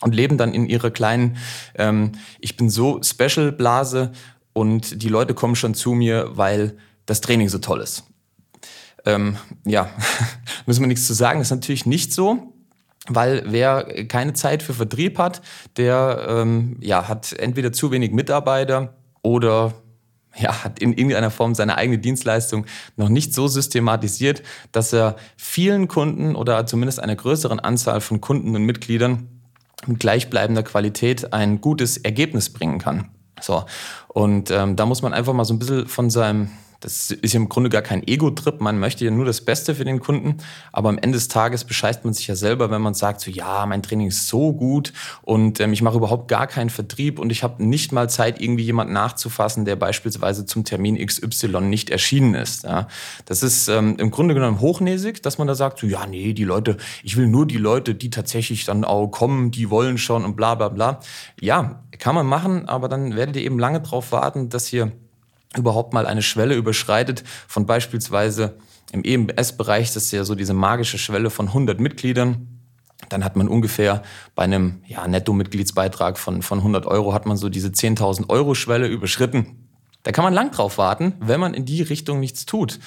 Und 0.00 0.14
leben 0.14 0.38
dann 0.38 0.54
in 0.54 0.66
ihrer 0.66 0.92
kleinen, 0.92 1.38
ähm, 1.74 2.12
ich 2.38 2.56
bin 2.56 2.70
so 2.70 3.00
Special-Blase 3.02 4.12
und 4.52 5.02
die 5.02 5.08
Leute 5.08 5.34
kommen 5.34 5.56
schon 5.56 5.74
zu 5.74 5.90
mir, 5.90 6.30
weil 6.34 6.76
das 7.06 7.20
Training 7.20 7.48
so 7.48 7.58
toll 7.58 7.80
ist. 7.80 8.07
Ähm, 9.08 9.36
ja, 9.64 9.88
müssen 10.66 10.82
wir 10.82 10.86
nichts 10.86 11.06
zu 11.06 11.14
sagen. 11.14 11.38
Das 11.38 11.48
ist 11.48 11.52
natürlich 11.52 11.86
nicht 11.86 12.12
so. 12.12 12.52
Weil 13.10 13.42
wer 13.46 14.04
keine 14.06 14.34
Zeit 14.34 14.62
für 14.62 14.74
Vertrieb 14.74 15.18
hat, 15.18 15.40
der 15.78 16.26
ähm, 16.28 16.76
ja, 16.80 17.08
hat 17.08 17.32
entweder 17.32 17.72
zu 17.72 17.90
wenig 17.90 18.12
Mitarbeiter 18.12 18.98
oder 19.22 19.72
ja, 20.36 20.62
hat 20.62 20.78
in 20.78 20.92
irgendeiner 20.92 21.30
Form 21.30 21.54
seine 21.54 21.76
eigene 21.78 21.98
Dienstleistung 21.98 22.66
noch 22.96 23.08
nicht 23.08 23.32
so 23.32 23.48
systematisiert, 23.48 24.42
dass 24.72 24.92
er 24.92 25.16
vielen 25.38 25.88
Kunden 25.88 26.36
oder 26.36 26.66
zumindest 26.66 27.00
einer 27.00 27.16
größeren 27.16 27.60
Anzahl 27.60 28.02
von 28.02 28.20
Kunden 28.20 28.54
und 28.54 28.62
Mitgliedern 28.64 29.28
mit 29.86 30.00
gleichbleibender 30.00 30.62
Qualität 30.62 31.32
ein 31.32 31.62
gutes 31.62 31.96
Ergebnis 31.96 32.50
bringen 32.50 32.78
kann. 32.78 33.08
So, 33.40 33.64
und 34.08 34.50
ähm, 34.50 34.76
da 34.76 34.84
muss 34.84 35.00
man 35.00 35.14
einfach 35.14 35.32
mal 35.32 35.44
so 35.44 35.54
ein 35.54 35.58
bisschen 35.58 35.86
von 35.86 36.10
seinem 36.10 36.50
das 36.80 37.10
ist 37.10 37.34
im 37.34 37.48
Grunde 37.48 37.70
gar 37.70 37.82
kein 37.82 38.06
Ego-Trip. 38.06 38.60
Man 38.60 38.78
möchte 38.78 39.04
ja 39.04 39.10
nur 39.10 39.24
das 39.24 39.40
Beste 39.40 39.74
für 39.74 39.84
den 39.84 39.98
Kunden. 39.98 40.36
Aber 40.72 40.88
am 40.88 40.98
Ende 40.98 41.16
des 41.16 41.26
Tages 41.26 41.64
bescheißt 41.64 42.04
man 42.04 42.14
sich 42.14 42.28
ja 42.28 42.36
selber, 42.36 42.70
wenn 42.70 42.80
man 42.80 42.94
sagt, 42.94 43.20
so 43.20 43.32
ja, 43.32 43.66
mein 43.66 43.82
Training 43.82 44.06
ist 44.06 44.28
so 44.28 44.52
gut 44.52 44.92
und 45.22 45.58
ähm, 45.58 45.72
ich 45.72 45.82
mache 45.82 45.96
überhaupt 45.96 46.28
gar 46.28 46.46
keinen 46.46 46.70
Vertrieb 46.70 47.18
und 47.18 47.30
ich 47.30 47.42
habe 47.42 47.64
nicht 47.64 47.90
mal 47.90 48.08
Zeit, 48.08 48.40
irgendwie 48.40 48.62
jemand 48.62 48.92
nachzufassen, 48.92 49.64
der 49.64 49.74
beispielsweise 49.74 50.46
zum 50.46 50.64
Termin 50.64 51.04
XY 51.04 51.62
nicht 51.62 51.90
erschienen 51.90 52.34
ist. 52.34 52.62
Ja. 52.62 52.86
Das 53.24 53.42
ist 53.42 53.66
ähm, 53.66 53.96
im 53.98 54.12
Grunde 54.12 54.34
genommen 54.34 54.60
hochnäsig, 54.60 55.20
dass 55.22 55.38
man 55.38 55.48
da 55.48 55.56
sagt, 55.56 55.80
so 55.80 55.86
ja, 55.88 56.06
nee, 56.06 56.32
die 56.32 56.44
Leute, 56.44 56.76
ich 57.02 57.16
will 57.16 57.26
nur 57.26 57.46
die 57.46 57.58
Leute, 57.58 57.96
die 57.96 58.10
tatsächlich 58.10 58.64
dann 58.64 58.84
auch 58.84 59.08
kommen, 59.08 59.50
die 59.50 59.68
wollen 59.70 59.98
schon 59.98 60.24
und 60.24 60.36
bla 60.36 60.54
bla 60.54 60.68
bla. 60.68 61.00
Ja, 61.40 61.82
kann 61.98 62.14
man 62.14 62.26
machen, 62.26 62.68
aber 62.68 62.88
dann 62.88 63.16
werdet 63.16 63.34
ihr 63.34 63.42
eben 63.42 63.58
lange 63.58 63.80
drauf 63.80 64.12
warten, 64.12 64.48
dass 64.48 64.72
ihr 64.72 64.92
überhaupt 65.56 65.92
mal 65.92 66.06
eine 66.06 66.22
Schwelle 66.22 66.54
überschreitet 66.54 67.24
von 67.46 67.66
beispielsweise 67.66 68.58
im 68.92 69.04
EMS-Bereich, 69.04 69.92
das 69.92 70.04
ist 70.04 70.12
ja 70.12 70.24
so 70.24 70.34
diese 70.34 70.54
magische 70.54 70.98
Schwelle 70.98 71.30
von 71.30 71.48
100 71.48 71.80
Mitgliedern. 71.80 72.60
Dann 73.10 73.24
hat 73.24 73.36
man 73.36 73.48
ungefähr 73.48 74.02
bei 74.34 74.42
einem 74.42 74.82
ja, 74.86 75.06
Netto-Mitgliedsbeitrag 75.06 76.18
von, 76.18 76.42
von 76.42 76.58
100 76.58 76.86
Euro 76.86 77.14
hat 77.14 77.26
man 77.26 77.36
so 77.36 77.48
diese 77.48 77.68
10.000 77.68 78.28
Euro 78.28 78.54
Schwelle 78.54 78.88
überschritten. 78.88 79.68
Da 80.02 80.12
kann 80.12 80.24
man 80.24 80.34
lang 80.34 80.50
drauf 80.50 80.78
warten, 80.78 81.14
wenn 81.20 81.40
man 81.40 81.54
in 81.54 81.64
die 81.64 81.82
Richtung 81.82 82.18
nichts 82.20 82.46
tut. 82.46 82.78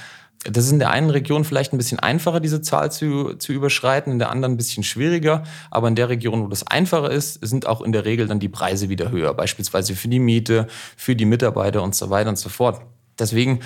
Das 0.44 0.66
ist 0.66 0.72
in 0.72 0.80
der 0.80 0.90
einen 0.90 1.12
Region 1.12 1.44
vielleicht 1.44 1.72
ein 1.72 1.78
bisschen 1.78 2.00
einfacher, 2.00 2.40
diese 2.40 2.64
Zahl 2.64 2.92
zu, 2.92 3.36
zu 3.36 3.54
überschreiten, 3.54 4.12
in 4.12 4.18
der 4.18 4.32
anderen 4.32 4.56
ein 4.56 4.58
bisschen 4.58 4.84
schwieriger. 4.84 5.44
Aber 5.70 5.88
in 5.88 5.96
der 5.96 6.10
Region, 6.10 6.44
wo 6.44 6.48
das 6.48 6.66
einfacher 6.66 7.12
ist, 7.12 7.46
sind 7.46 7.68
auch 7.68 7.82
in 7.82 7.92
der 7.92 8.06
Regel 8.06 8.28
dann 8.28 8.40
die 8.40 8.50
Preise 8.50 8.90
wieder 8.90 9.12
höher. 9.12 9.36
Beispielsweise 9.36 9.96
für 9.96 10.08
die 10.08 10.20
Miete, 10.20 10.66
für 10.98 11.16
die 11.16 11.26
Mitarbeiter 11.26 11.84
und 11.84 11.94
so 11.94 12.10
weiter 12.10 12.30
und 12.30 12.40
so 12.40 12.50
fort. 12.50 12.82
Deswegen, 13.20 13.60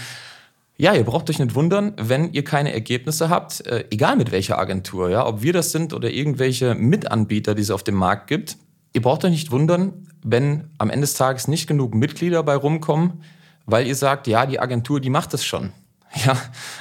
ja, 0.76 0.94
ihr 0.94 1.06
braucht 1.06 1.30
euch 1.30 1.40
nicht 1.40 1.56
wundern, 1.56 1.94
wenn 1.96 2.34
ihr 2.34 2.44
keine 2.44 2.74
Ergebnisse 2.74 3.30
habt, 3.30 3.66
äh, 3.66 3.86
egal 3.90 4.18
mit 4.18 4.34
welcher 4.34 4.60
Agentur, 4.60 5.10
ja, 5.10 5.26
ob 5.26 5.42
wir 5.42 5.54
das 5.54 5.72
sind 5.72 5.94
oder 5.94 6.12
irgendwelche 6.12 6.76
Mitanbieter, 6.76 7.56
die 7.56 7.62
es 7.62 7.72
auf 7.72 7.84
dem 7.84 7.96
Markt 7.96 8.28
gibt. 8.28 8.58
Ihr 8.92 9.02
braucht 9.02 9.24
euch 9.24 9.32
nicht 9.32 9.52
wundern, 9.52 10.08
wenn 10.26 10.72
am 10.78 10.90
Ende 10.90 11.02
des 11.02 11.14
Tages 11.14 11.48
nicht 11.48 11.68
genug 11.68 11.96
Mitglieder 11.96 12.44
bei 12.44 12.56
rumkommen, 12.56 13.24
weil 13.66 13.88
ihr 13.88 13.96
sagt, 13.96 14.28
ja, 14.28 14.46
die 14.46 14.60
Agentur, 14.60 15.00
die 15.00 15.10
macht 15.10 15.34
das 15.34 15.46
schon. 15.46 15.72
Ja, 16.14 16.38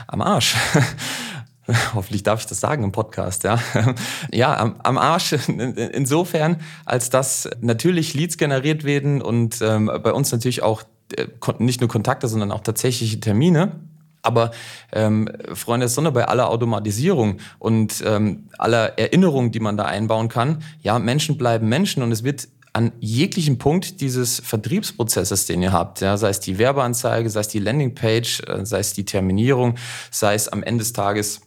am 0.06 0.20
Arsch. 0.22 0.56
Hoffentlich 1.94 2.22
darf 2.22 2.40
ich 2.40 2.46
das 2.46 2.60
sagen 2.60 2.84
im 2.84 2.92
Podcast, 2.92 3.44
ja. 3.44 3.58
Ja, 4.30 4.56
am, 4.56 4.76
am 4.82 4.98
Arsch 4.98 5.32
insofern, 5.32 6.60
als 6.84 7.10
dass 7.10 7.48
natürlich 7.60 8.14
Leads 8.14 8.36
generiert 8.36 8.84
werden 8.84 9.22
und 9.22 9.60
ähm, 9.62 9.90
bei 10.02 10.12
uns 10.12 10.30
natürlich 10.30 10.62
auch 10.62 10.82
äh, 11.16 11.26
nicht 11.58 11.80
nur 11.80 11.88
Kontakte, 11.88 12.28
sondern 12.28 12.52
auch 12.52 12.60
tatsächliche 12.60 13.18
Termine. 13.18 13.80
Aber 14.22 14.52
ähm, 14.92 15.28
Freunde 15.52 15.84
der 15.84 15.90
Sonne, 15.90 16.10
bei 16.10 16.26
aller 16.26 16.48
Automatisierung 16.48 17.40
und 17.58 18.02
ähm, 18.06 18.48
aller 18.56 18.98
Erinnerung, 18.98 19.52
die 19.52 19.60
man 19.60 19.76
da 19.76 19.84
einbauen 19.84 20.28
kann, 20.28 20.62
ja, 20.80 20.98
Menschen 20.98 21.36
bleiben 21.36 21.68
Menschen 21.68 22.02
und 22.02 22.10
es 22.10 22.24
wird 22.24 22.48
an 22.74 22.92
jeglichem 22.98 23.56
Punkt 23.56 24.00
dieses 24.00 24.40
Vertriebsprozesses, 24.40 25.46
den 25.46 25.62
ihr 25.62 25.72
habt, 25.72 26.00
ja, 26.00 26.16
sei 26.16 26.28
es 26.30 26.40
die 26.40 26.58
Werbeanzeige, 26.58 27.30
sei 27.30 27.40
es 27.40 27.48
die 27.48 27.60
Landingpage, 27.60 28.40
äh, 28.48 28.66
sei 28.66 28.80
es 28.80 28.92
die 28.92 29.04
Terminierung, 29.04 29.76
sei 30.10 30.34
es 30.34 30.48
am 30.48 30.62
Ende 30.62 30.82
des 30.82 30.92
Tages 30.92 31.40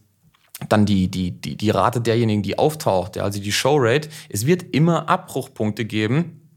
dann 0.70 0.86
die, 0.86 1.10
die, 1.10 1.32
die, 1.32 1.58
die 1.58 1.70
Rate 1.70 2.02
derjenigen, 2.02 2.44
die 2.44 2.58
auftaucht, 2.58 3.18
ja, 3.18 3.24
also 3.24 3.42
die 3.42 3.52
Showrate, 3.52 4.10
es 4.30 4.46
wird 4.46 4.64
immer 4.74 5.10
Abbruchpunkte 5.10 5.86
geben. 5.86 6.50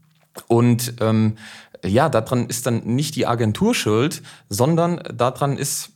Und 0.47 0.93
ähm, 1.01 1.35
ja, 1.85 2.07
daran 2.07 2.47
ist 2.47 2.65
dann 2.65 2.83
nicht 2.85 3.15
die 3.15 3.27
Agentur 3.27 3.75
schuld, 3.75 4.23
sondern 4.47 5.03
daran 5.13 5.57
ist, 5.57 5.91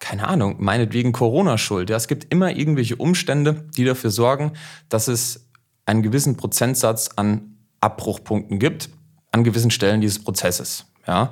keine 0.00 0.26
Ahnung, 0.26 0.56
meinetwegen 0.58 1.12
Corona 1.12 1.58
schuld. 1.58 1.90
Ja, 1.90 1.96
es 1.96 2.08
gibt 2.08 2.32
immer 2.32 2.56
irgendwelche 2.56 2.96
Umstände, 2.96 3.66
die 3.76 3.84
dafür 3.84 4.10
sorgen, 4.10 4.52
dass 4.88 5.08
es 5.08 5.46
einen 5.84 6.02
gewissen 6.02 6.38
Prozentsatz 6.38 7.10
an 7.16 7.53
Abbruchpunkten 7.84 8.58
gibt 8.58 8.90
an 9.30 9.44
gewissen 9.44 9.70
Stellen 9.70 10.00
dieses 10.00 10.22
Prozesses. 10.22 10.86
Ja. 11.06 11.30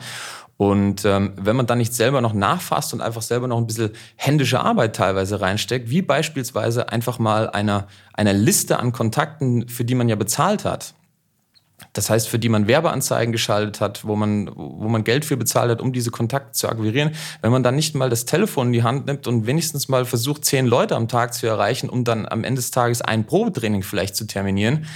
Und 0.57 1.05
ähm, 1.05 1.33
wenn 1.37 1.57
man 1.57 1.67
dann 1.67 1.79
nicht 1.79 1.93
selber 1.93 2.21
noch 2.21 2.35
nachfasst 2.35 2.95
und 2.95 3.01
einfach 3.01 3.23
selber 3.23 3.49
noch 3.49 3.59
ein 3.59 3.67
bisschen 3.67 3.91
händische 4.17 4.61
Arbeit 4.61 4.95
teilweise 4.95 5.41
reinsteckt, 5.41 5.91
wie 5.91 6.03
beispielsweise 6.03 6.89
einfach 6.91 7.19
mal 7.19 7.51
einer, 7.51 7.89
einer 8.13 8.33
Liste 8.33 8.79
an 8.79 8.93
Kontakten, 8.93 9.69
für 9.69 9.85
die 9.85 9.97
man 9.97 10.09
ja 10.09 10.15
bezahlt 10.15 10.65
hat, 10.65 10.95
das 11.93 12.11
heißt, 12.11 12.29
für 12.29 12.39
die 12.39 12.49
man 12.49 12.69
Werbeanzeigen 12.69 13.33
geschaltet 13.33 13.81
hat, 13.81 14.05
wo 14.07 14.17
man, 14.17 14.51
wo 14.55 14.89
man 14.89 15.05
Geld 15.05 15.25
für 15.25 15.37
bezahlt 15.37 15.71
hat, 15.71 15.81
um 15.81 15.93
diese 15.93 16.11
Kontakte 16.11 16.53
zu 16.53 16.69
akquirieren, 16.69 17.13
wenn 17.41 17.53
man 17.53 17.63
dann 17.63 17.75
nicht 17.75 17.95
mal 17.95 18.09
das 18.09 18.25
Telefon 18.25 18.69
in 18.69 18.73
die 18.73 18.83
Hand 18.83 19.07
nimmt 19.07 19.27
und 19.27 19.47
wenigstens 19.47 19.89
mal 19.89 20.05
versucht, 20.05 20.45
zehn 20.45 20.67
Leute 20.67 20.97
am 20.97 21.09
Tag 21.09 21.35
zu 21.35 21.47
erreichen, 21.47 21.89
um 21.89 22.05
dann 22.05 22.27
am 22.27 22.45
Ende 22.45 22.61
des 22.61 22.71
Tages 22.71 23.03
ein 23.03 23.27
Probetraining 23.27 23.83
vielleicht 23.83 24.17
zu 24.17 24.27
terminieren, 24.27 24.87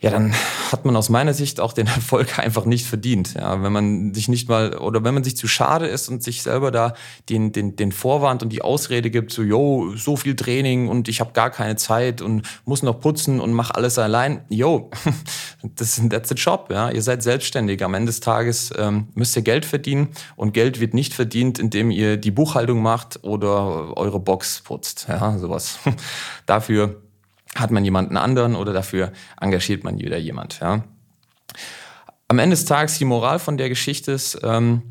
ja, 0.00 0.10
dann 0.10 0.34
hat 0.70 0.84
man 0.84 0.96
aus 0.96 1.08
meiner 1.08 1.32
Sicht 1.32 1.60
auch 1.60 1.72
den 1.72 1.86
Erfolg 1.94 2.38
einfach 2.38 2.66
nicht 2.66 2.86
verdient. 2.86 3.34
Ja, 3.34 3.62
wenn 3.62 3.72
man 3.72 4.12
sich 4.12 4.28
nicht 4.28 4.48
mal 4.48 4.76
oder 4.76 5.02
wenn 5.02 5.14
man 5.14 5.24
sich 5.24 5.36
zu 5.36 5.48
schade 5.48 5.86
ist 5.86 6.08
und 6.08 6.22
sich 6.22 6.42
selber 6.42 6.70
da 6.70 6.94
den, 7.30 7.52
den, 7.52 7.76
den 7.76 7.90
Vorwand 7.90 8.42
und 8.42 8.50
die 8.50 8.60
Ausrede 8.60 9.10
gibt, 9.10 9.32
so, 9.32 9.42
yo, 9.42 9.94
so 9.96 10.16
viel 10.16 10.36
Training 10.36 10.88
und 10.88 11.08
ich 11.08 11.20
habe 11.20 11.32
gar 11.32 11.50
keine 11.50 11.76
Zeit 11.76 12.20
und 12.20 12.42
muss 12.64 12.82
noch 12.82 13.00
putzen 13.00 13.40
und 13.40 13.52
mach 13.52 13.70
alles 13.70 13.98
allein. 13.98 14.44
Yo, 14.50 14.90
das 15.62 15.96
ist 15.96 16.10
that's 16.10 16.28
the 16.28 16.34
job. 16.34 16.68
Ja, 16.70 16.90
ihr 16.90 17.02
seid 17.02 17.22
selbstständig. 17.22 17.82
Am 17.82 17.94
Ende 17.94 18.06
des 18.06 18.20
Tages 18.20 18.74
ähm, 18.76 19.08
müsst 19.14 19.36
ihr 19.36 19.42
Geld 19.42 19.64
verdienen 19.64 20.08
und 20.36 20.52
Geld 20.52 20.80
wird 20.80 20.92
nicht 20.92 21.14
verdient, 21.14 21.58
indem 21.58 21.90
ihr 21.90 22.18
die 22.18 22.30
Buchhaltung 22.30 22.82
macht 22.82 23.24
oder 23.24 23.96
eure 23.96 24.20
Box 24.20 24.60
putzt. 24.62 25.06
Ja, 25.08 25.38
sowas. 25.38 25.78
Dafür 26.46 27.03
hat 27.54 27.70
man 27.70 27.84
jemanden 27.84 28.16
anderen 28.16 28.56
oder 28.56 28.72
dafür 28.72 29.12
engagiert 29.40 29.84
man 29.84 29.98
wieder 29.98 30.18
jemand. 30.18 30.60
Ja. 30.60 30.84
Am 32.28 32.38
Ende 32.38 32.56
des 32.56 32.64
Tages 32.64 32.98
die 32.98 33.04
Moral 33.04 33.38
von 33.38 33.56
der 33.56 33.68
Geschichte 33.68 34.12
ist, 34.12 34.40
ähm, 34.42 34.82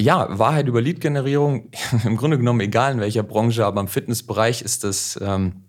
ja, 0.00 0.38
Wahrheit 0.38 0.66
über 0.66 0.80
Lead-Generierung, 0.80 1.70
im 2.04 2.16
Grunde 2.16 2.38
genommen 2.38 2.60
egal 2.60 2.92
in 2.92 3.00
welcher 3.00 3.22
Branche, 3.22 3.64
aber 3.64 3.80
im 3.80 3.88
Fitnessbereich 3.88 4.62
ist 4.62 4.84
das 4.84 5.18
ähm, 5.22 5.64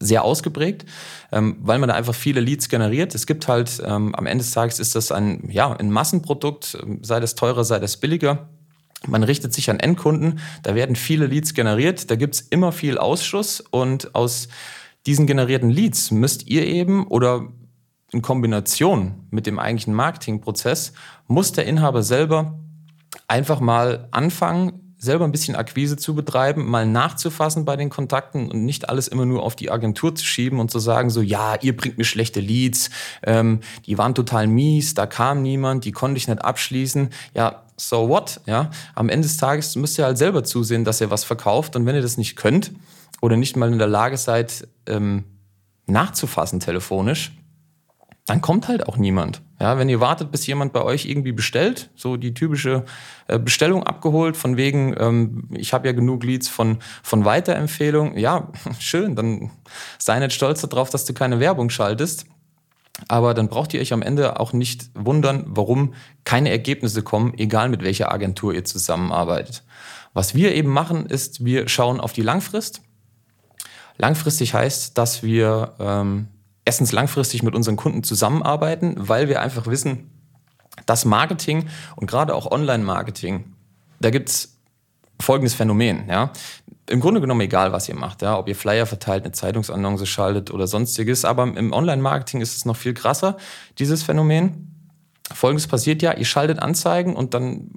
sehr 0.00 0.24
ausgeprägt, 0.24 0.84
ähm, 1.32 1.56
weil 1.60 1.78
man 1.78 1.88
da 1.88 1.94
einfach 1.94 2.14
viele 2.14 2.40
Leads 2.40 2.68
generiert. 2.68 3.14
Es 3.14 3.26
gibt 3.26 3.48
halt, 3.48 3.82
ähm, 3.84 4.14
am 4.14 4.26
Ende 4.26 4.44
des 4.44 4.52
Tages 4.52 4.78
ist 4.78 4.94
das 4.94 5.12
ein, 5.12 5.48
ja, 5.50 5.72
ein 5.72 5.90
Massenprodukt, 5.90 6.78
sei 7.02 7.20
das 7.20 7.34
teurer, 7.34 7.64
sei 7.64 7.78
das 7.78 7.96
billiger. 7.96 8.48
Man 9.06 9.22
richtet 9.22 9.52
sich 9.52 9.68
an 9.68 9.80
Endkunden, 9.80 10.40
da 10.62 10.74
werden 10.74 10.96
viele 10.96 11.26
Leads 11.26 11.54
generiert, 11.54 12.10
da 12.10 12.16
gibt's 12.16 12.40
immer 12.40 12.72
viel 12.72 12.96
Ausschuss 12.96 13.60
und 13.60 14.14
aus 14.14 14.48
diesen 15.06 15.26
generierten 15.26 15.70
Leads 15.70 16.10
müsst 16.10 16.46
ihr 16.46 16.66
eben 16.66 17.06
oder 17.06 17.48
in 18.12 18.22
Kombination 18.22 19.26
mit 19.30 19.46
dem 19.46 19.58
eigentlichen 19.58 19.94
Marketingprozess 19.94 20.92
muss 21.26 21.52
der 21.52 21.66
Inhaber 21.66 22.02
selber 22.02 22.58
einfach 23.28 23.60
mal 23.60 24.08
anfangen, 24.12 24.84
selber 24.96 25.24
ein 25.24 25.32
bisschen 25.32 25.56
Akquise 25.56 25.96
zu 25.96 26.14
betreiben, 26.14 26.66
mal 26.66 26.86
nachzufassen 26.86 27.64
bei 27.64 27.76
den 27.76 27.90
Kontakten 27.90 28.50
und 28.50 28.64
nicht 28.64 28.88
alles 28.88 29.08
immer 29.08 29.26
nur 29.26 29.42
auf 29.42 29.54
die 29.54 29.70
Agentur 29.70 30.14
zu 30.14 30.24
schieben 30.24 30.60
und 30.60 30.70
zu 30.70 30.78
sagen, 30.78 31.10
so, 31.10 31.20
ja, 31.20 31.56
ihr 31.60 31.76
bringt 31.76 31.98
mir 31.98 32.04
schlechte 32.04 32.40
Leads, 32.40 32.90
ähm, 33.22 33.60
die 33.86 33.98
waren 33.98 34.14
total 34.14 34.46
mies, 34.46 34.94
da 34.94 35.06
kam 35.06 35.42
niemand, 35.42 35.84
die 35.84 35.92
konnte 35.92 36.16
ich 36.18 36.26
nicht 36.26 36.42
abschließen. 36.42 37.10
Ja, 37.34 37.63
so 37.76 38.08
what? 38.08 38.40
Ja, 38.46 38.70
am 38.94 39.08
Ende 39.08 39.26
des 39.26 39.36
Tages 39.36 39.76
müsst 39.76 39.98
ihr 39.98 40.04
halt 40.04 40.18
selber 40.18 40.44
zusehen, 40.44 40.84
dass 40.84 41.00
ihr 41.00 41.10
was 41.10 41.24
verkauft 41.24 41.76
und 41.76 41.86
wenn 41.86 41.94
ihr 41.94 42.02
das 42.02 42.16
nicht 42.16 42.36
könnt, 42.36 42.72
oder 43.24 43.36
nicht 43.38 43.56
mal 43.56 43.72
in 43.72 43.78
der 43.78 43.88
Lage 43.88 44.18
seid, 44.18 44.68
ähm, 44.86 45.24
nachzufassen 45.86 46.60
telefonisch, 46.60 47.32
dann 48.26 48.42
kommt 48.42 48.68
halt 48.68 48.86
auch 48.86 48.98
niemand. 48.98 49.40
Ja, 49.60 49.78
wenn 49.78 49.88
ihr 49.88 50.00
wartet, 50.00 50.30
bis 50.30 50.46
jemand 50.46 50.72
bei 50.74 50.82
euch 50.82 51.06
irgendwie 51.06 51.32
bestellt, 51.32 51.90
so 51.94 52.16
die 52.16 52.34
typische 52.34 52.84
äh, 53.28 53.38
Bestellung 53.38 53.82
abgeholt, 53.82 54.36
von 54.36 54.56
wegen, 54.58 54.94
ähm, 54.98 55.48
ich 55.52 55.72
habe 55.72 55.86
ja 55.86 55.92
genug 55.92 56.22
Leads 56.22 56.48
von, 56.48 56.78
von 57.02 57.24
Weiterempfehlung, 57.24 58.16
ja, 58.18 58.50
schön, 58.78 59.14
dann 59.16 59.50
sei 59.98 60.18
nicht 60.18 60.32
stolz 60.32 60.60
darauf, 60.60 60.90
dass 60.90 61.06
du 61.06 61.14
keine 61.14 61.40
Werbung 61.40 61.70
schaltest. 61.70 62.26
Aber 63.08 63.34
dann 63.34 63.48
braucht 63.48 63.74
ihr 63.74 63.80
euch 63.80 63.92
am 63.92 64.02
Ende 64.02 64.40
auch 64.40 64.52
nicht 64.52 64.90
wundern, 64.94 65.44
warum 65.46 65.94
keine 66.24 66.50
Ergebnisse 66.50 67.02
kommen, 67.02 67.34
egal 67.36 67.68
mit 67.68 67.82
welcher 67.82 68.12
Agentur 68.12 68.54
ihr 68.54 68.64
zusammenarbeitet. 68.64 69.62
Was 70.12 70.34
wir 70.34 70.54
eben 70.54 70.70
machen, 70.70 71.06
ist, 71.06 71.44
wir 71.44 71.68
schauen 71.68 72.00
auf 72.00 72.12
die 72.12 72.22
Langfrist 72.22 72.80
Langfristig 73.96 74.54
heißt, 74.54 74.98
dass 74.98 75.22
wir 75.22 75.74
ähm, 75.78 76.28
erstens 76.64 76.92
langfristig 76.92 77.42
mit 77.42 77.54
unseren 77.54 77.76
Kunden 77.76 78.02
zusammenarbeiten, 78.02 78.94
weil 78.96 79.28
wir 79.28 79.40
einfach 79.40 79.66
wissen, 79.66 80.10
dass 80.86 81.04
Marketing 81.04 81.68
und 81.96 82.08
gerade 82.08 82.34
auch 82.34 82.50
Online-Marketing, 82.50 83.54
da 84.00 84.10
gibt 84.10 84.28
es 84.28 84.58
folgendes 85.20 85.54
Phänomen. 85.54 86.08
Ja? 86.08 86.32
Im 86.88 87.00
Grunde 87.00 87.20
genommen 87.20 87.40
egal, 87.40 87.72
was 87.72 87.88
ihr 87.88 87.94
macht, 87.94 88.22
ja? 88.22 88.38
ob 88.38 88.48
ihr 88.48 88.56
Flyer 88.56 88.86
verteilt, 88.86 89.24
eine 89.24 89.32
Zeitungsannonce 89.32 90.06
schaltet 90.06 90.50
oder 90.50 90.66
sonstiges, 90.66 91.24
aber 91.24 91.44
im 91.44 91.72
Online-Marketing 91.72 92.40
ist 92.42 92.56
es 92.56 92.64
noch 92.64 92.76
viel 92.76 92.92
krasser, 92.92 93.38
dieses 93.78 94.02
Phänomen. 94.02 94.70
Folgendes 95.32 95.66
passiert 95.66 96.02
ja, 96.02 96.12
ihr 96.12 96.26
schaltet 96.26 96.58
Anzeigen 96.58 97.16
und 97.16 97.32
dann 97.32 97.70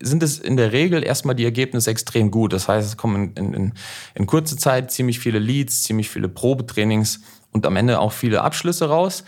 sind 0.00 0.22
es 0.22 0.38
in 0.38 0.56
der 0.56 0.72
Regel 0.72 1.04
erstmal 1.04 1.34
die 1.34 1.44
Ergebnisse 1.44 1.90
extrem 1.90 2.30
gut. 2.30 2.52
Das 2.52 2.68
heißt, 2.68 2.88
es 2.88 2.96
kommen 2.96 3.32
in, 3.34 3.52
in, 3.52 3.72
in 4.14 4.26
kurzer 4.26 4.56
Zeit 4.56 4.90
ziemlich 4.90 5.18
viele 5.18 5.38
Leads, 5.38 5.82
ziemlich 5.82 6.08
viele 6.08 6.28
Probetrainings 6.28 7.20
und 7.52 7.66
am 7.66 7.76
Ende 7.76 7.98
auch 7.98 8.12
viele 8.12 8.42
Abschlüsse 8.42 8.88
raus. 8.88 9.24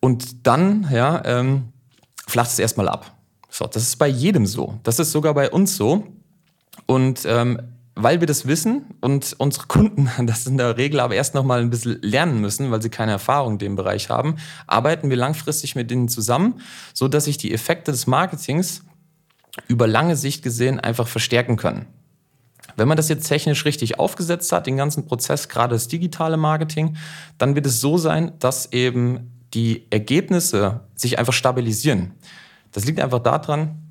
Und 0.00 0.46
dann, 0.46 0.88
ja, 0.92 1.22
ähm, 1.24 1.72
flacht 2.26 2.50
es 2.50 2.58
erstmal 2.58 2.88
ab. 2.88 3.12
So, 3.48 3.66
das 3.66 3.82
ist 3.82 3.96
bei 3.96 4.08
jedem 4.08 4.46
so. 4.46 4.78
Das 4.82 4.98
ist 4.98 5.12
sogar 5.12 5.34
bei 5.34 5.50
uns 5.50 5.76
so. 5.76 6.06
Und 6.86 7.24
ähm, 7.26 7.60
weil 7.96 8.20
wir 8.20 8.26
das 8.26 8.46
wissen 8.46 8.86
und 9.00 9.34
unsere 9.38 9.66
Kunden 9.66 10.10
das 10.26 10.46
in 10.46 10.56
der 10.56 10.76
Regel 10.76 11.00
aber 11.00 11.14
erst 11.14 11.34
noch 11.34 11.44
mal 11.44 11.60
ein 11.60 11.70
bisschen 11.70 12.00
lernen 12.02 12.40
müssen, 12.40 12.70
weil 12.70 12.82
sie 12.82 12.90
keine 12.90 13.12
Erfahrung 13.12 13.54
in 13.54 13.58
dem 13.58 13.76
Bereich 13.76 14.10
haben, 14.10 14.36
arbeiten 14.66 15.10
wir 15.10 15.16
langfristig 15.16 15.74
mit 15.76 15.90
denen 15.90 16.08
zusammen, 16.08 16.60
so 16.92 17.08
dass 17.08 17.24
sich 17.24 17.38
die 17.38 17.52
Effekte 17.52 17.92
des 17.92 18.06
Marketings 18.06 18.82
über 19.68 19.86
lange 19.86 20.16
Sicht 20.16 20.42
gesehen 20.42 20.80
einfach 20.80 21.06
verstärken 21.06 21.56
können. 21.56 21.86
Wenn 22.76 22.88
man 22.88 22.96
das 22.96 23.08
jetzt 23.08 23.28
technisch 23.28 23.64
richtig 23.64 24.00
aufgesetzt 24.00 24.50
hat, 24.50 24.66
den 24.66 24.76
ganzen 24.76 25.06
Prozess, 25.06 25.48
gerade 25.48 25.74
das 25.74 25.86
digitale 25.86 26.36
Marketing, 26.36 26.96
dann 27.38 27.54
wird 27.54 27.66
es 27.66 27.80
so 27.80 27.98
sein, 27.98 28.32
dass 28.40 28.72
eben 28.72 29.30
die 29.54 29.86
Ergebnisse 29.90 30.80
sich 30.96 31.18
einfach 31.18 31.32
stabilisieren. 31.32 32.14
Das 32.72 32.84
liegt 32.84 32.98
einfach 32.98 33.20
daran, 33.20 33.83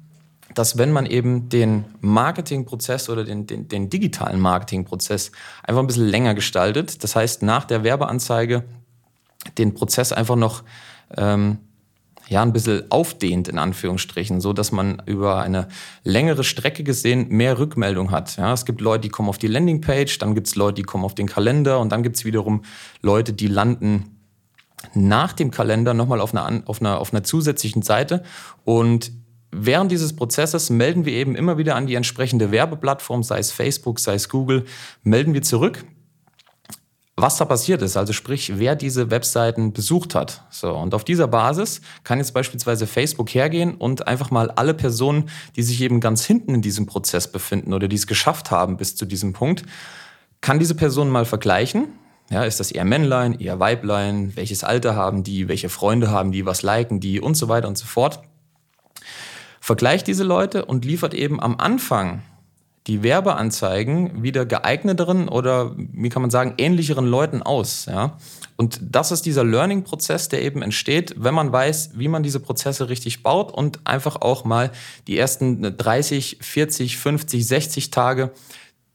dass 0.55 0.77
wenn 0.77 0.91
man 0.91 1.05
eben 1.05 1.49
den 1.49 1.85
Marketingprozess 2.01 3.09
oder 3.09 3.23
den, 3.23 3.47
den, 3.47 3.67
den 3.67 3.89
digitalen 3.89 4.39
Marketingprozess 4.39 5.31
einfach 5.63 5.81
ein 5.81 5.87
bisschen 5.87 6.07
länger 6.07 6.33
gestaltet, 6.33 7.03
das 7.03 7.15
heißt 7.15 7.43
nach 7.43 7.65
der 7.65 7.83
Werbeanzeige 7.83 8.63
den 9.57 9.73
Prozess 9.73 10.13
einfach 10.13 10.35
noch 10.35 10.63
ähm, 11.17 11.59
ja, 12.29 12.41
ein 12.41 12.53
bisschen 12.53 12.89
aufdehnt, 12.89 13.47
in 13.47 13.57
Anführungsstrichen, 13.57 14.39
so 14.39 14.53
dass 14.53 14.71
man 14.71 15.01
über 15.05 15.41
eine 15.41 15.67
längere 16.03 16.43
Strecke 16.43 16.83
gesehen 16.83 17.27
mehr 17.29 17.59
Rückmeldung 17.59 18.11
hat. 18.11 18.37
Ja, 18.37 18.53
es 18.53 18.65
gibt 18.65 18.81
Leute, 18.81 19.01
die 19.01 19.09
kommen 19.09 19.29
auf 19.29 19.37
die 19.37 19.47
Landingpage, 19.47 20.17
dann 20.19 20.33
gibt 20.33 20.47
es 20.47 20.55
Leute, 20.55 20.75
die 20.75 20.83
kommen 20.83 21.03
auf 21.03 21.15
den 21.15 21.27
Kalender 21.27 21.79
und 21.79 21.91
dann 21.91 22.03
gibt 22.03 22.15
es 22.15 22.25
wiederum 22.25 22.63
Leute, 23.01 23.33
die 23.33 23.47
landen 23.47 24.17
nach 24.93 25.33
dem 25.33 25.51
Kalender 25.51 25.93
nochmal 25.93 26.21
auf 26.21 26.35
einer, 26.35 26.63
auf, 26.65 26.81
einer, 26.81 26.99
auf 26.99 27.13
einer 27.13 27.23
zusätzlichen 27.23 27.81
Seite 27.81 28.23
und 28.65 29.11
Während 29.55 29.91
dieses 29.91 30.15
Prozesses 30.15 30.69
melden 30.69 31.05
wir 31.05 31.13
eben 31.13 31.35
immer 31.35 31.57
wieder 31.57 31.75
an 31.75 31.85
die 31.85 31.93
entsprechende 31.93 32.51
Werbeplattform, 32.51 33.21
sei 33.21 33.37
es 33.37 33.51
Facebook, 33.51 33.99
sei 33.99 34.15
es 34.15 34.27
Google, 34.27 34.65
melden 35.03 35.35
wir 35.35 35.43
zurück, 35.43 35.85
was 37.15 37.37
da 37.37 37.45
passiert 37.45 37.83
ist, 37.83 37.95
also 37.95 38.11
sprich, 38.11 38.53
wer 38.57 38.75
diese 38.75 39.11
Webseiten 39.11 39.71
besucht 39.71 40.15
hat. 40.15 40.43
So, 40.49 40.73
und 40.73 40.95
auf 40.95 41.03
dieser 41.03 41.27
Basis 41.27 41.81
kann 42.03 42.17
jetzt 42.17 42.33
beispielsweise 42.33 42.87
Facebook 42.87 43.29
hergehen 43.29 43.75
und 43.75 44.07
einfach 44.07 44.31
mal 44.31 44.49
alle 44.49 44.73
Personen, 44.73 45.29
die 45.55 45.61
sich 45.61 45.79
eben 45.81 45.99
ganz 45.99 46.25
hinten 46.25 46.55
in 46.55 46.63
diesem 46.63 46.87
Prozess 46.87 47.31
befinden 47.31 47.73
oder 47.73 47.87
die 47.87 47.95
es 47.95 48.07
geschafft 48.07 48.49
haben 48.49 48.77
bis 48.77 48.95
zu 48.95 49.05
diesem 49.05 49.33
Punkt, 49.33 49.63
kann 50.41 50.57
diese 50.57 50.73
Person 50.73 51.09
mal 51.11 51.25
vergleichen. 51.25 51.89
Ja, 52.31 52.43
ist 52.45 52.59
das 52.59 52.71
eher 52.71 52.85
Männlein, 52.85 53.39
eher 53.39 53.59
Weiblein, 53.59 54.35
welches 54.35 54.63
Alter 54.63 54.95
haben 54.95 55.23
die, 55.23 55.47
welche 55.47 55.69
Freunde 55.69 56.09
haben 56.09 56.31
die, 56.31 56.47
was 56.47 56.63
liken 56.63 56.99
die 56.99 57.21
und 57.21 57.35
so 57.35 57.47
weiter 57.47 57.67
und 57.67 57.77
so 57.77 57.85
fort. 57.85 58.21
Vergleicht 59.63 60.07
diese 60.07 60.25
Leute 60.25 60.65
und 60.65 60.83
liefert 60.83 61.13
eben 61.13 61.39
am 61.39 61.57
Anfang 61.57 62.21
die 62.85 63.01
Werbeanzeigen 63.01 64.21
wieder 64.21 64.45
geeigneteren 64.45 65.29
oder, 65.29 65.73
wie 65.77 66.09
kann 66.09 66.21
man 66.21 66.31
sagen, 66.31 66.55
ähnlicheren 66.57 67.07
Leuten 67.07 67.41
aus. 67.41 67.85
Ja? 67.85 68.17
Und 68.57 68.81
das 68.83 69.13
ist 69.13 69.25
dieser 69.25 69.45
Learning-Prozess, 69.45 70.27
der 70.27 70.41
eben 70.41 70.61
entsteht, 70.63 71.15
wenn 71.17 71.33
man 71.33 71.53
weiß, 71.53 71.91
wie 71.93 72.09
man 72.09 72.23
diese 72.23 72.41
Prozesse 72.41 72.89
richtig 72.89 73.23
baut 73.23 73.53
und 73.53 73.79
einfach 73.85 74.17
auch 74.17 74.43
mal 74.43 74.69
die 75.07 75.17
ersten 75.17 75.77
30, 75.77 76.39
40, 76.41 76.97
50, 76.97 77.47
60 77.47 77.89
Tage 77.89 78.31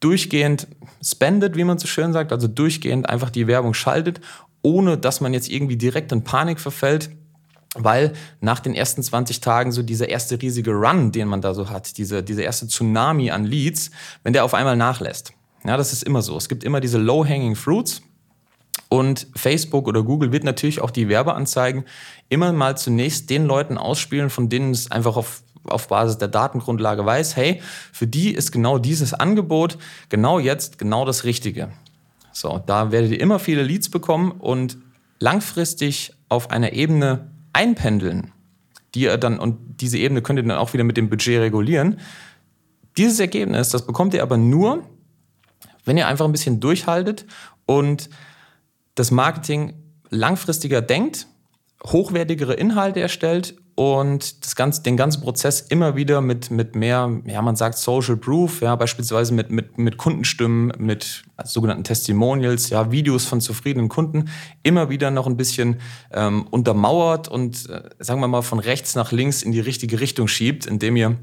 durchgehend 0.00 0.66
spendet, 1.02 1.56
wie 1.56 1.64
man 1.64 1.78
so 1.78 1.86
schön 1.86 2.12
sagt, 2.12 2.30
also 2.30 2.46
durchgehend 2.46 3.08
einfach 3.08 3.30
die 3.30 3.46
Werbung 3.46 3.72
schaltet, 3.72 4.20
ohne 4.60 4.98
dass 4.98 5.22
man 5.22 5.32
jetzt 5.32 5.48
irgendwie 5.48 5.78
direkt 5.78 6.12
in 6.12 6.24
Panik 6.24 6.60
verfällt, 6.60 7.08
weil 7.74 8.12
nach 8.40 8.60
den 8.60 8.74
ersten 8.74 9.02
20 9.02 9.40
Tagen 9.40 9.72
so 9.72 9.82
dieser 9.82 10.08
erste 10.08 10.40
riesige 10.40 10.72
Run, 10.72 11.12
den 11.12 11.28
man 11.28 11.40
da 11.40 11.54
so 11.54 11.70
hat, 11.70 11.98
diese, 11.98 12.22
diese 12.22 12.42
erste 12.42 12.66
Tsunami 12.66 13.30
an 13.30 13.44
Leads, 13.44 13.90
wenn 14.22 14.32
der 14.32 14.44
auf 14.44 14.54
einmal 14.54 14.76
nachlässt. 14.76 15.32
Ja, 15.64 15.76
das 15.76 15.92
ist 15.92 16.02
immer 16.02 16.22
so. 16.22 16.36
Es 16.36 16.48
gibt 16.48 16.64
immer 16.64 16.80
diese 16.80 16.98
low-hanging 16.98 17.56
fruits. 17.56 18.02
Und 18.88 19.26
Facebook 19.36 19.86
oder 19.86 20.02
Google 20.02 20.32
wird 20.32 20.44
natürlich 20.44 20.80
auch 20.80 20.90
die 20.90 21.08
Werbeanzeigen 21.08 21.84
immer 22.30 22.52
mal 22.52 22.78
zunächst 22.78 23.28
den 23.28 23.44
Leuten 23.44 23.76
ausspielen, 23.76 24.30
von 24.30 24.48
denen 24.48 24.70
es 24.70 24.90
einfach 24.90 25.16
auf, 25.16 25.42
auf 25.64 25.88
Basis 25.88 26.16
der 26.16 26.28
Datengrundlage 26.28 27.04
weiß, 27.04 27.36
hey, 27.36 27.60
für 27.92 28.06
die 28.06 28.32
ist 28.32 28.50
genau 28.50 28.78
dieses 28.78 29.12
Angebot 29.12 29.76
genau 30.08 30.38
jetzt 30.38 30.78
genau 30.78 31.04
das 31.04 31.24
Richtige. 31.24 31.68
So, 32.32 32.62
da 32.64 32.90
werdet 32.90 33.10
ihr 33.10 33.20
immer 33.20 33.38
viele 33.38 33.62
Leads 33.62 33.90
bekommen 33.90 34.30
und 34.30 34.78
langfristig 35.18 36.14
auf 36.30 36.50
einer 36.50 36.72
Ebene 36.72 37.30
einpendeln, 37.58 38.32
die 38.94 39.00
ihr 39.00 39.18
dann, 39.18 39.40
und 39.40 39.80
diese 39.80 39.98
Ebene 39.98 40.22
könnt 40.22 40.38
ihr 40.38 40.44
dann 40.44 40.56
auch 40.56 40.72
wieder 40.74 40.84
mit 40.84 40.96
dem 40.96 41.10
Budget 41.10 41.40
regulieren. 41.40 41.98
Dieses 42.96 43.18
Ergebnis, 43.18 43.70
das 43.70 43.84
bekommt 43.84 44.14
ihr 44.14 44.22
aber 44.22 44.36
nur, 44.36 44.84
wenn 45.84 45.96
ihr 45.96 46.06
einfach 46.06 46.24
ein 46.24 46.32
bisschen 46.32 46.60
durchhaltet 46.60 47.26
und 47.66 48.10
das 48.94 49.10
Marketing 49.10 49.74
langfristiger 50.10 50.80
denkt, 50.82 51.26
hochwertigere 51.84 52.54
Inhalte 52.54 53.00
erstellt 53.00 53.54
und 53.74 54.44
das 54.44 54.56
ganze, 54.56 54.82
den 54.82 54.96
ganzen 54.96 55.22
Prozess 55.22 55.60
immer 55.60 55.94
wieder 55.94 56.20
mit, 56.20 56.50
mit 56.50 56.74
mehr, 56.74 57.20
ja, 57.26 57.40
man 57.42 57.54
sagt 57.54 57.78
Social 57.78 58.16
Proof, 58.16 58.60
ja, 58.60 58.74
beispielsweise 58.74 59.32
mit, 59.32 59.52
mit, 59.52 59.78
mit 59.78 59.96
Kundenstimmen, 59.96 60.72
mit 60.78 61.22
sogenannten 61.44 61.84
Testimonials, 61.84 62.70
ja, 62.70 62.90
Videos 62.90 63.24
von 63.24 63.40
zufriedenen 63.40 63.88
Kunden, 63.88 64.30
immer 64.64 64.90
wieder 64.90 65.12
noch 65.12 65.28
ein 65.28 65.36
bisschen 65.36 65.80
ähm, 66.12 66.48
untermauert 66.50 67.28
und, 67.28 67.70
äh, 67.70 67.82
sagen 68.00 68.20
wir 68.20 68.26
mal, 68.26 68.42
von 68.42 68.58
rechts 68.58 68.96
nach 68.96 69.12
links 69.12 69.44
in 69.44 69.52
die 69.52 69.60
richtige 69.60 70.00
Richtung 70.00 70.26
schiebt, 70.26 70.66
indem 70.66 70.96
ihr 70.96 71.16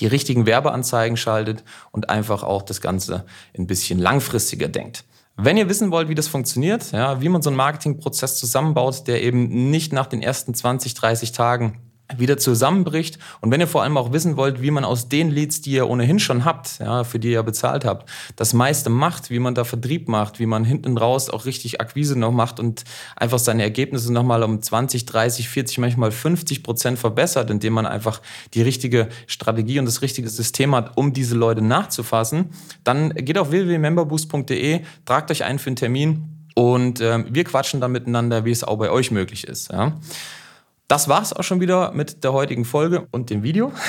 die 0.00 0.06
richtigen 0.06 0.44
Werbeanzeigen 0.44 1.16
schaltet 1.16 1.64
und 1.90 2.10
einfach 2.10 2.42
auch 2.42 2.60
das 2.60 2.82
Ganze 2.82 3.24
ein 3.56 3.66
bisschen 3.66 3.98
langfristiger 3.98 4.68
denkt. 4.68 5.04
Wenn 5.40 5.56
ihr 5.56 5.68
wissen 5.68 5.92
wollt, 5.92 6.08
wie 6.08 6.16
das 6.16 6.26
funktioniert, 6.26 6.90
ja, 6.90 7.20
wie 7.20 7.28
man 7.28 7.42
so 7.42 7.50
einen 7.50 7.56
Marketingprozess 7.56 8.38
zusammenbaut, 8.38 9.06
der 9.06 9.22
eben 9.22 9.70
nicht 9.70 9.92
nach 9.92 10.06
den 10.06 10.20
ersten 10.20 10.52
20, 10.52 10.94
30 10.94 11.30
Tagen 11.30 11.87
wieder 12.16 12.38
zusammenbricht. 12.38 13.18
Und 13.40 13.50
wenn 13.50 13.60
ihr 13.60 13.66
vor 13.66 13.82
allem 13.82 13.96
auch 13.96 14.12
wissen 14.12 14.36
wollt, 14.36 14.62
wie 14.62 14.70
man 14.70 14.84
aus 14.84 15.08
den 15.08 15.30
Leads, 15.30 15.60
die 15.60 15.72
ihr 15.72 15.88
ohnehin 15.88 16.18
schon 16.18 16.44
habt, 16.44 16.78
ja, 16.78 17.04
für 17.04 17.18
die 17.18 17.32
ihr 17.32 17.42
bezahlt 17.42 17.84
habt, 17.84 18.08
das 18.36 18.54
meiste 18.54 18.88
macht, 18.88 19.30
wie 19.30 19.38
man 19.38 19.54
da 19.54 19.64
Vertrieb 19.64 20.08
macht, 20.08 20.38
wie 20.38 20.46
man 20.46 20.64
hinten 20.64 20.96
raus 20.96 21.28
auch 21.28 21.44
richtig 21.44 21.80
Akquise 21.80 22.18
noch 22.18 22.32
macht 22.32 22.60
und 22.60 22.84
einfach 23.16 23.38
seine 23.38 23.62
Ergebnisse 23.62 24.12
nochmal 24.12 24.42
um 24.42 24.62
20, 24.62 25.04
30, 25.04 25.48
40, 25.48 25.78
manchmal 25.78 26.10
50 26.10 26.62
Prozent 26.62 26.98
verbessert, 26.98 27.50
indem 27.50 27.74
man 27.74 27.86
einfach 27.86 28.22
die 28.54 28.62
richtige 28.62 29.08
Strategie 29.26 29.78
und 29.78 29.84
das 29.84 30.00
richtige 30.00 30.28
System 30.28 30.74
hat, 30.74 30.96
um 30.96 31.12
diese 31.12 31.34
Leute 31.34 31.60
nachzufassen, 31.60 32.50
dann 32.84 33.14
geht 33.14 33.36
auf 33.36 33.50
www.memberboost.de, 33.50 34.80
tragt 35.04 35.30
euch 35.30 35.44
ein 35.44 35.58
für 35.58 35.68
einen 35.68 35.76
Termin 35.76 36.24
und 36.54 37.00
äh, 37.00 37.24
wir 37.32 37.44
quatschen 37.44 37.80
dann 37.80 37.92
miteinander, 37.92 38.44
wie 38.44 38.50
es 38.50 38.64
auch 38.64 38.78
bei 38.78 38.90
euch 38.90 39.10
möglich 39.10 39.44
ist. 39.44 39.70
Ja. 39.70 39.92
Das 40.88 41.06
war's 41.06 41.34
auch 41.34 41.44
schon 41.44 41.60
wieder 41.60 41.92
mit 41.92 42.24
der 42.24 42.32
heutigen 42.32 42.64
Folge 42.64 43.06
und 43.12 43.30
dem 43.30 43.42
Video. 43.42 43.72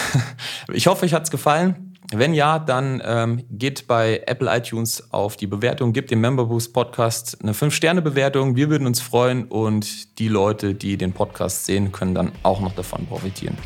Ich 0.71 0.85
hoffe, 0.85 1.05
euch 1.05 1.13
hat's 1.13 1.31
gefallen. 1.31 1.95
Wenn 2.11 2.33
ja, 2.33 2.59
dann 2.59 3.01
ähm, 3.03 3.43
geht 3.49 3.87
bei 3.87 4.21
Apple 4.27 4.55
iTunes 4.55 5.11
auf 5.11 5.35
die 5.35 5.47
Bewertung, 5.47 5.93
gebt 5.93 6.11
dem 6.11 6.21
Member 6.21 6.45
Boost 6.45 6.73
Podcast 6.73 7.37
eine 7.41 7.53
5-Sterne-Bewertung. 7.53 8.55
Wir 8.55 8.69
würden 8.69 8.85
uns 8.85 8.99
freuen 8.99 9.45
und 9.45 10.19
die 10.19 10.27
Leute, 10.27 10.75
die 10.75 10.97
den 10.97 11.13
Podcast 11.13 11.65
sehen, 11.65 11.91
können 11.91 12.13
dann 12.13 12.31
auch 12.43 12.61
noch 12.61 12.73
davon 12.73 13.07
profitieren. 13.07 13.57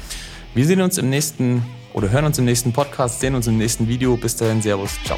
Wir 0.54 0.66
sehen 0.66 0.82
uns 0.82 0.98
im 0.98 1.10
nächsten 1.10 1.66
oder 1.94 2.10
hören 2.10 2.26
uns 2.26 2.38
im 2.38 2.46
nächsten 2.46 2.72
Podcast, 2.72 3.20
sehen 3.20 3.36
uns 3.36 3.48
im 3.48 3.58
nächsten 3.58 3.88
Video. 3.88 4.16
Bis 4.16 4.36
dahin, 4.36 4.62
Servus, 4.62 4.98
ciao. 5.04 5.18